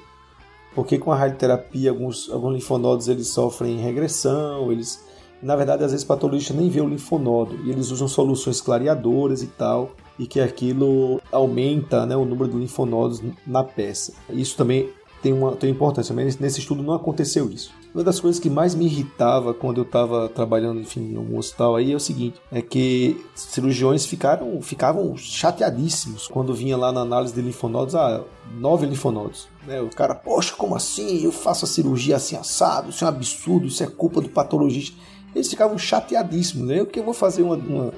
Porque 0.74 0.98
com 0.98 1.12
a 1.12 1.18
radioterapia 1.18 1.90
alguns, 1.90 2.30
alguns 2.30 2.54
linfonodos 2.54 3.10
eles 3.10 3.28
sofrem 3.28 3.78
regressão, 3.78 4.72
eles 4.72 5.04
na 5.44 5.56
verdade 5.56 5.84
às 5.84 5.92
vezes 5.92 6.06
o 6.06 6.08
patologista 6.08 6.54
nem 6.54 6.70
vê 6.70 6.80
o 6.80 6.88
linfonodo 6.88 7.60
e 7.66 7.72
eles 7.72 7.92
usam 7.92 8.08
soluções 8.08 8.62
clareadoras 8.62 9.44
e 9.44 9.48
tal 9.48 9.92
e 10.18 10.26
que 10.26 10.40
aquilo 10.40 11.20
aumenta 11.30 12.06
né, 12.06 12.16
o 12.16 12.24
número 12.24 12.50
de 12.50 12.58
linfonodos 12.58 13.22
na 13.46 13.66
peça. 13.66 14.14
Isso 14.30 14.56
também 14.56 14.90
tem 15.22 15.34
uma, 15.34 15.58
tem 15.58 15.70
importância, 15.70 16.16
mas 16.16 16.38
nesse 16.38 16.60
estudo 16.60 16.82
não 16.82 16.94
aconteceu 16.94 17.50
isso. 17.52 17.81
Uma 17.93 18.06
das 18.06 18.21
coisas 18.21 18.39
que 18.39 18.49
mais 18.49 18.73
me 18.73 18.86
irritava 18.86 19.54
quando 19.54 19.80
eu 19.80 19.84
estava 19.84 20.30
trabalhando, 20.30 20.80
enfim, 20.80 21.12
em 21.12 21.17
um 21.17 21.38
hospital 21.38 21.75
aí 21.75 21.91
é 21.91 21.95
o 21.95 21.99
seguinte, 21.99 22.39
é 22.49 22.62
que 22.62 23.21
cirurgiões 23.36 24.06
ficaram, 24.06 24.62
ficavam 24.62 25.17
chateadíssimos 25.17 26.27
quando 26.27 26.54
vinha 26.54 26.77
lá 26.77 26.91
na 26.93 27.01
análise 27.01 27.34
de 27.34 27.41
linfonodos, 27.41 27.93
ah, 27.93 28.23
nove 28.58 28.86
linfonodos. 28.86 29.49
Né? 29.67 29.82
O 29.82 29.89
cara, 29.89 30.15
poxa, 30.15 30.56
como 30.56 30.73
assim? 30.73 31.21
Eu 31.21 31.34
faço 31.34 31.65
a 31.65 31.67
cirurgia 31.67 32.15
assim 32.15 32.38
assado, 32.38 32.91
isso 32.91 33.04
é 33.04 33.08
um 33.08 33.10
absurdo, 33.10 33.67
isso 33.67 33.84
é 33.84 33.88
culpa 33.88 34.21
do 34.21 34.30
patologista. 34.30 34.95
Eles 35.36 35.49
ficavam 35.49 35.77
chateadíssimos, 35.77 36.67
né? 36.67 36.86
que 36.86 36.99
eu 36.99 37.04
vou 37.04 37.13
fazer 37.13 37.41
uma, 37.41 37.56
uma 37.56 37.93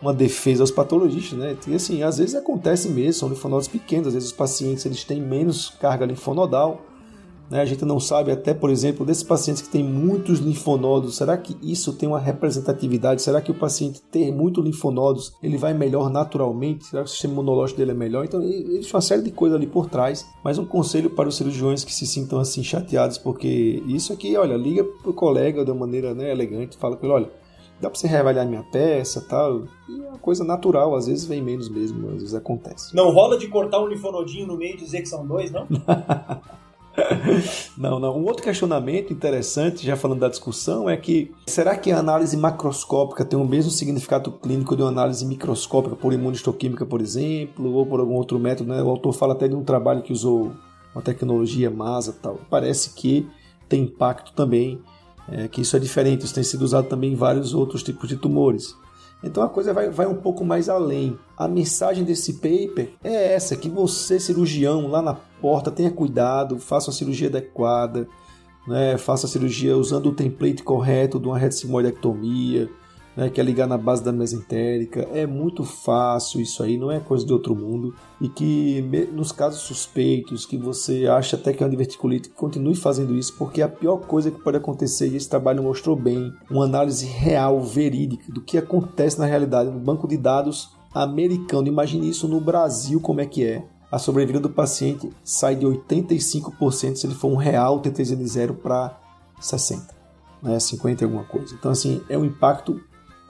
uma 0.00 0.14
defesa 0.14 0.62
aos 0.62 0.70
patologistas, 0.70 1.38
né? 1.38 1.56
E 1.66 1.74
assim, 1.74 2.02
às 2.02 2.16
vezes 2.18 2.34
acontece 2.34 2.88
mesmo, 2.88 3.12
são 3.12 3.28
linfonodos 3.28 3.68
pequenos, 3.68 4.08
às 4.08 4.14
vezes 4.14 4.30
os 4.30 4.34
pacientes 4.34 4.86
eles 4.86 5.04
têm 5.04 5.20
menos 5.20 5.74
carga 5.78 6.06
linfonodal, 6.06 6.80
né? 7.50 7.60
A 7.60 7.64
gente 7.64 7.84
não 7.84 7.98
sabe 7.98 8.30
até, 8.30 8.54
por 8.54 8.70
exemplo, 8.70 9.04
desses 9.04 9.22
pacientes 9.22 9.62
que 9.62 9.68
têm 9.68 9.82
muitos 9.82 10.38
linfonodos, 10.38 11.16
será 11.16 11.36
que 11.36 11.56
isso 11.60 11.92
tem 11.92 12.08
uma 12.08 12.20
representatividade? 12.20 13.22
Será 13.22 13.40
que 13.40 13.50
o 13.50 13.54
paciente 13.54 14.00
ter 14.10 14.32
muitos 14.32 14.64
linfonodos, 14.64 15.34
ele 15.42 15.58
vai 15.58 15.74
melhor 15.74 16.08
naturalmente? 16.10 16.86
Será 16.86 17.02
que 17.02 17.08
o 17.08 17.12
sistema 17.12 17.34
imunológico 17.34 17.78
dele 17.78 17.90
é 17.90 17.94
melhor? 17.94 18.24
Então, 18.24 18.42
existe 18.42 18.94
uma 18.94 19.00
série 19.00 19.22
de 19.22 19.30
coisas 19.30 19.56
ali 19.56 19.66
por 19.66 19.88
trás, 19.88 20.26
mas 20.44 20.58
um 20.58 20.64
conselho 20.64 21.10
para 21.10 21.28
os 21.28 21.36
cirurgiões 21.36 21.84
que 21.84 21.92
se 21.92 22.06
sintam 22.06 22.38
assim 22.38 22.62
chateados, 22.62 23.18
porque 23.18 23.82
isso 23.86 24.12
aqui, 24.12 24.36
olha, 24.36 24.56
liga 24.56 24.84
pro 25.02 25.12
colega 25.12 25.64
de 25.64 25.70
uma 25.70 25.80
maneira 25.80 26.14
né, 26.14 26.30
elegante, 26.30 26.76
fala 26.76 26.96
com 26.96 27.06
ele, 27.06 27.14
olha, 27.14 27.30
dá 27.80 27.88
para 27.88 27.98
você 27.98 28.06
reavaliar 28.06 28.46
minha 28.46 28.62
peça 28.62 29.24
tal. 29.28 29.64
E 29.88 30.00
é 30.00 30.08
uma 30.08 30.18
coisa 30.18 30.44
natural, 30.44 30.94
às 30.94 31.06
vezes 31.06 31.24
vem 31.24 31.42
menos 31.42 31.68
mesmo, 31.68 32.08
às 32.08 32.14
vezes 32.14 32.34
acontece. 32.34 32.94
Não 32.94 33.10
rola 33.10 33.38
de 33.38 33.48
cortar 33.48 33.80
um 33.80 33.86
linfonodinho 33.86 34.46
no 34.46 34.56
meio 34.56 34.74
e 34.74 34.76
dizer 34.76 35.00
que 35.00 35.08
são 35.08 35.26
dois, 35.26 35.50
não? 35.50 35.66
não, 37.76 37.98
não. 37.98 38.16
Um 38.16 38.24
outro 38.24 38.42
questionamento 38.42 39.12
interessante, 39.12 39.84
já 39.84 39.96
falando 39.96 40.20
da 40.20 40.28
discussão, 40.28 40.88
é 40.88 40.96
que 40.96 41.32
será 41.46 41.76
que 41.76 41.90
a 41.90 41.98
análise 41.98 42.36
macroscópica 42.36 43.24
tem 43.24 43.38
o 43.38 43.44
mesmo 43.44 43.70
significado 43.70 44.32
clínico 44.32 44.76
de 44.76 44.82
uma 44.82 44.88
análise 44.88 45.24
microscópica 45.26 45.96
por 45.96 46.12
imunistoquímica, 46.12 46.84
por 46.86 47.00
exemplo, 47.00 47.72
ou 47.72 47.86
por 47.86 48.00
algum 48.00 48.14
outro 48.14 48.38
método? 48.38 48.70
Né? 48.70 48.82
O 48.82 48.88
autor 48.88 49.12
fala 49.12 49.34
até 49.34 49.48
de 49.48 49.54
um 49.54 49.64
trabalho 49.64 50.02
que 50.02 50.12
usou 50.12 50.52
uma 50.94 51.02
tecnologia 51.02 51.70
MASA 51.70 52.16
tal. 52.20 52.38
Parece 52.48 52.94
que 52.94 53.28
tem 53.68 53.84
impacto 53.84 54.32
também 54.32 54.80
é, 55.28 55.46
que 55.46 55.60
isso 55.60 55.76
é 55.76 55.80
diferente, 55.80 56.24
isso 56.24 56.34
tem 56.34 56.42
sido 56.42 56.62
usado 56.62 56.88
também 56.88 57.12
em 57.12 57.16
vários 57.16 57.54
outros 57.54 57.82
tipos 57.82 58.08
de 58.08 58.16
tumores. 58.16 58.74
Então 59.22 59.42
a 59.42 59.48
coisa 59.48 59.72
vai, 59.72 59.90
vai 59.90 60.06
um 60.06 60.14
pouco 60.14 60.44
mais 60.44 60.68
além. 60.68 61.18
A 61.36 61.46
mensagem 61.46 62.04
desse 62.04 62.34
paper 62.34 62.92
é 63.04 63.34
essa: 63.34 63.54
que 63.54 63.68
você, 63.68 64.18
cirurgião, 64.18 64.88
lá 64.88 65.02
na 65.02 65.14
porta, 65.40 65.70
tenha 65.70 65.90
cuidado, 65.90 66.58
faça 66.58 66.90
a 66.90 66.92
cirurgia 66.92 67.28
adequada, 67.28 68.08
né? 68.66 68.96
faça 68.98 69.26
a 69.26 69.28
cirurgia 69.28 69.76
usando 69.76 70.06
o 70.06 70.14
template 70.14 70.62
correto 70.62 71.18
de 71.18 71.26
uma 71.26 71.38
retinoidectomia, 71.38 72.68
né, 73.16 73.28
que 73.28 73.40
é 73.40 73.44
ligar 73.44 73.66
na 73.66 73.76
base 73.76 74.02
da 74.02 74.12
mesentérica. 74.12 75.06
É 75.12 75.26
muito 75.26 75.64
fácil 75.64 76.40
isso 76.40 76.62
aí, 76.62 76.76
não 76.76 76.90
é 76.90 77.00
coisa 77.00 77.26
de 77.26 77.32
outro 77.32 77.54
mundo. 77.54 77.94
E 78.20 78.28
que 78.28 78.82
nos 79.12 79.32
casos 79.32 79.60
suspeitos, 79.60 80.46
que 80.46 80.56
você 80.56 81.06
acha 81.06 81.36
até 81.36 81.52
que 81.52 81.62
é 81.62 81.66
uma 81.66 81.70
diverticulite, 81.70 82.30
continue 82.30 82.74
fazendo 82.74 83.16
isso, 83.16 83.34
porque 83.36 83.62
a 83.62 83.68
pior 83.68 83.98
coisa 83.98 84.30
que 84.30 84.40
pode 84.40 84.56
acontecer, 84.56 85.08
e 85.08 85.16
esse 85.16 85.28
trabalho 85.28 85.62
mostrou 85.62 85.96
bem, 85.96 86.32
uma 86.50 86.64
análise 86.64 87.04
real, 87.06 87.60
verídica, 87.60 88.32
do 88.32 88.40
que 88.40 88.56
acontece 88.56 89.18
na 89.18 89.26
realidade 89.26 89.70
no 89.70 89.80
banco 89.80 90.06
de 90.06 90.16
dados 90.16 90.70
americano. 90.94 91.68
Imagine 91.68 92.08
isso 92.08 92.26
no 92.28 92.40
Brasil, 92.40 93.00
como 93.00 93.20
é 93.20 93.26
que 93.26 93.44
é. 93.44 93.64
A 93.90 93.98
sobrevida 93.98 94.38
do 94.38 94.48
paciente 94.48 95.10
sai 95.24 95.56
de 95.56 95.66
85% 95.66 96.96
se 96.96 97.06
ele 97.06 97.14
for 97.14 97.28
um 97.28 97.36
real 97.36 97.80
TTZ 97.80 98.14
0 98.14 98.54
para 98.54 98.98
60, 99.40 99.94
né, 100.42 100.60
50 100.60 101.02
e 101.02 101.04
alguma 101.04 101.24
coisa. 101.24 101.54
Então, 101.54 101.72
assim, 101.72 102.02
é 102.08 102.16
um 102.16 102.24
impacto 102.24 102.80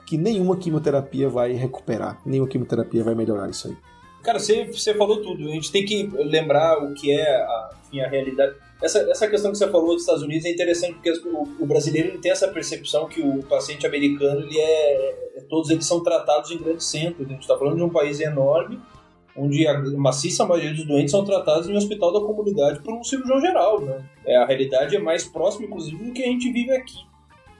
que 0.05 0.17
nenhuma 0.17 0.57
quimioterapia 0.57 1.29
vai 1.29 1.53
recuperar, 1.53 2.21
nenhuma 2.25 2.47
quimioterapia 2.47 3.03
vai 3.03 3.15
melhorar 3.15 3.49
isso 3.49 3.69
aí. 3.69 3.77
Cara, 4.23 4.39
você, 4.39 4.65
você 4.65 4.93
falou 4.93 5.21
tudo. 5.21 5.47
A 5.47 5.51
gente 5.51 5.71
tem 5.71 5.83
que 5.83 6.03
lembrar 6.13 6.77
o 6.83 6.93
que 6.93 7.11
é 7.11 7.27
a, 7.27 7.69
enfim, 7.85 8.01
a 8.01 8.07
realidade. 8.07 8.55
Essa, 8.81 8.99
essa 9.09 9.27
questão 9.27 9.51
que 9.51 9.57
você 9.57 9.67
falou 9.67 9.93
dos 9.93 10.01
Estados 10.01 10.21
Unidos 10.21 10.45
é 10.45 10.51
interessante 10.51 10.93
porque 10.93 11.11
o, 11.27 11.47
o 11.59 11.65
brasileiro 11.65 12.19
tem 12.19 12.31
essa 12.31 12.47
percepção 12.47 13.07
que 13.07 13.21
o 13.21 13.41
paciente 13.43 13.85
americano, 13.85 14.41
ele 14.41 14.59
é, 14.59 15.37
é 15.37 15.41
todos 15.49 15.69
eles 15.69 15.85
são 15.85 16.03
tratados 16.03 16.51
em 16.51 16.57
grandes 16.57 16.85
centros. 16.85 17.27
A 17.27 17.31
gente 17.31 17.41
está 17.41 17.57
falando 17.57 17.77
de 17.77 17.83
um 17.83 17.89
país 17.89 18.19
enorme, 18.19 18.79
onde 19.35 19.67
a 19.67 19.79
maciça 19.97 20.45
maioria 20.45 20.73
dos 20.73 20.85
doentes 20.85 21.11
são 21.11 21.23
tratados 21.23 21.67
em 21.67 21.73
um 21.73 21.77
hospital 21.77 22.11
da 22.11 22.19
comunidade 22.19 22.81
por 22.81 22.93
um 22.93 23.03
cirurgião 23.03 23.39
geral. 23.39 23.81
Né? 23.81 24.03
É, 24.25 24.37
a 24.37 24.45
realidade 24.45 24.95
é 24.95 24.99
mais 24.99 25.25
próxima, 25.25 25.65
inclusive, 25.65 26.03
do 26.03 26.11
que 26.11 26.23
a 26.23 26.27
gente 26.27 26.51
vive 26.51 26.71
aqui 26.71 27.11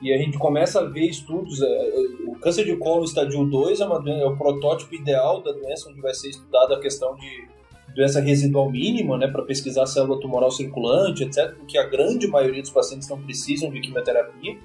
e 0.02 0.12
a 0.12 0.18
gente 0.18 0.38
começa 0.38 0.82
a 0.82 0.84
ver 0.84 1.06
estudos. 1.06 1.62
É, 1.62 1.66
é, 1.66 1.92
o 2.28 2.36
câncer 2.36 2.66
de 2.66 2.76
colo 2.78 3.06
estadio 3.06 3.46
2 3.46 3.80
é, 3.80 3.86
uma, 3.86 4.10
é 4.10 4.26
o 4.26 4.36
protótipo 4.36 4.96
ideal 4.96 5.42
da 5.42 5.52
doença, 5.52 5.90
onde 5.90 6.02
vai 6.02 6.14
ser 6.14 6.30
estudada 6.30 6.76
a 6.76 6.80
questão 6.80 7.16
de 7.16 7.48
doença 7.96 8.20
residual 8.20 8.72
mínima, 8.72 9.18
né, 9.18 9.28
para 9.28 9.44
pesquisar 9.44 9.86
célula 9.86 10.20
tumoral 10.20 10.50
circulante, 10.50 11.24
etc., 11.24 11.54
porque 11.56 11.78
a 11.78 11.84
grande 11.84 12.28
maioria 12.28 12.62
dos 12.62 12.72
pacientes 12.72 13.08
não 13.10 13.22
precisam 13.22 13.70
de 13.70 13.82
quimioterapia. 13.82 14.58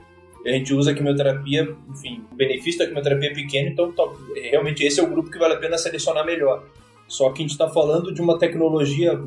A 0.47 0.51
gente 0.51 0.73
usa 0.73 0.93
a 0.93 0.95
quimioterapia, 0.95 1.77
enfim, 1.91 2.25
o 2.31 2.37
benefício 2.37 2.79
da 2.79 2.87
quimioterapia 2.87 3.31
é 3.31 3.35
pequeno, 3.35 3.69
então 3.69 3.93
realmente 4.37 4.85
esse 4.85 5.01
é 5.01 5.03
o 5.03 5.11
grupo 5.11 5.29
que 5.29 5.39
vale 5.39 5.55
a 5.55 5.57
pena 5.57 5.77
selecionar 5.77 6.25
melhor. 6.25 6.65
Só 7.09 7.31
que 7.31 7.41
a 7.41 7.43
gente 7.43 7.53
está 7.53 7.69
falando 7.69 8.13
de 8.13 8.21
uma 8.21 8.39
tecnologia 8.39 9.19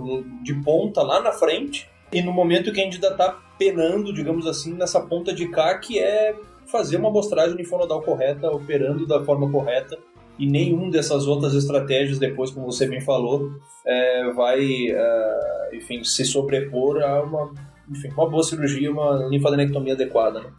de 0.44 0.54
ponta 0.56 1.02
lá 1.02 1.22
na 1.22 1.32
frente, 1.32 1.90
e 2.12 2.22
no 2.22 2.34
momento 2.34 2.72
que 2.72 2.82
a 2.82 2.84
gente 2.84 2.96
ainda 2.96 3.10
está 3.10 3.40
penando, 3.58 4.14
digamos 4.14 4.48
assim, 4.48 4.74
nessa 4.74 5.00
ponta 5.00 5.34
de 5.34 5.48
cá, 5.48 5.78
que 5.78 6.00
é 6.00 6.36
fazer 6.66 6.98
uma 6.98 7.10
amostragem 7.10 7.56
linfonodal 7.56 8.02
correta, 8.02 8.50
operando 8.50 9.06
da 9.06 9.24
forma 9.24 9.50
correta, 9.52 9.98
e 10.38 10.48
nenhum 10.48 10.90
dessas 10.90 11.28
outras 11.28 11.54
estratégias, 11.54 12.18
depois, 12.18 12.52
como 12.52 12.66
você 12.66 12.88
bem 12.88 13.02
falou, 13.02 13.52
é, 13.86 14.32
vai, 14.32 14.88
é, 14.90 15.70
enfim, 15.74 16.04
se 16.04 16.24
sobrepor 16.24 17.02
a 17.04 17.22
uma, 17.22 17.52
enfim, 17.90 18.10
uma 18.10 18.30
boa 18.30 18.44
cirurgia, 18.44 18.90
uma 18.90 19.28
linfadenectomia 19.28 19.94
adequada. 19.94 20.40
Né? 20.40 20.50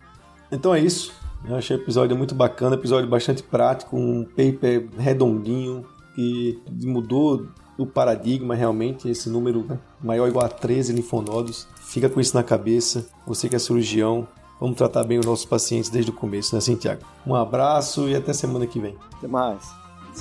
Então 0.52 0.74
é 0.74 0.80
isso. 0.80 1.14
Eu 1.48 1.56
achei 1.56 1.74
o 1.74 1.80
episódio 1.80 2.14
muito 2.14 2.34
bacana, 2.34 2.76
episódio 2.76 3.08
bastante 3.08 3.42
prático, 3.42 3.96
um 3.96 4.24
paper 4.24 4.88
redondinho 4.98 5.86
que 6.14 6.60
mudou 6.82 7.46
o 7.78 7.86
paradigma 7.86 8.54
realmente, 8.54 9.08
esse 9.08 9.28
número 9.28 9.64
né, 9.64 9.78
maior 10.02 10.24
ou 10.24 10.28
igual 10.28 10.44
a 10.44 10.48
13 10.48 10.92
linfonodos. 10.92 11.66
Fica 11.76 12.08
com 12.08 12.20
isso 12.20 12.36
na 12.36 12.42
cabeça. 12.42 13.08
Você 13.26 13.48
que 13.48 13.56
é 13.56 13.58
cirurgião, 13.58 14.28
vamos 14.60 14.76
tratar 14.76 15.04
bem 15.04 15.18
os 15.18 15.26
nossos 15.26 15.46
pacientes 15.46 15.88
desde 15.88 16.10
o 16.10 16.14
começo, 16.14 16.54
né, 16.54 16.60
Santiago? 16.60 17.02
Um 17.26 17.34
abraço 17.34 18.08
e 18.08 18.14
até 18.14 18.32
semana 18.32 18.66
que 18.66 18.78
vem. 18.78 18.96
Até 19.16 19.26
mais. 19.26 19.64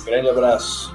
Um 0.00 0.04
grande 0.04 0.28
abraço. 0.28 0.94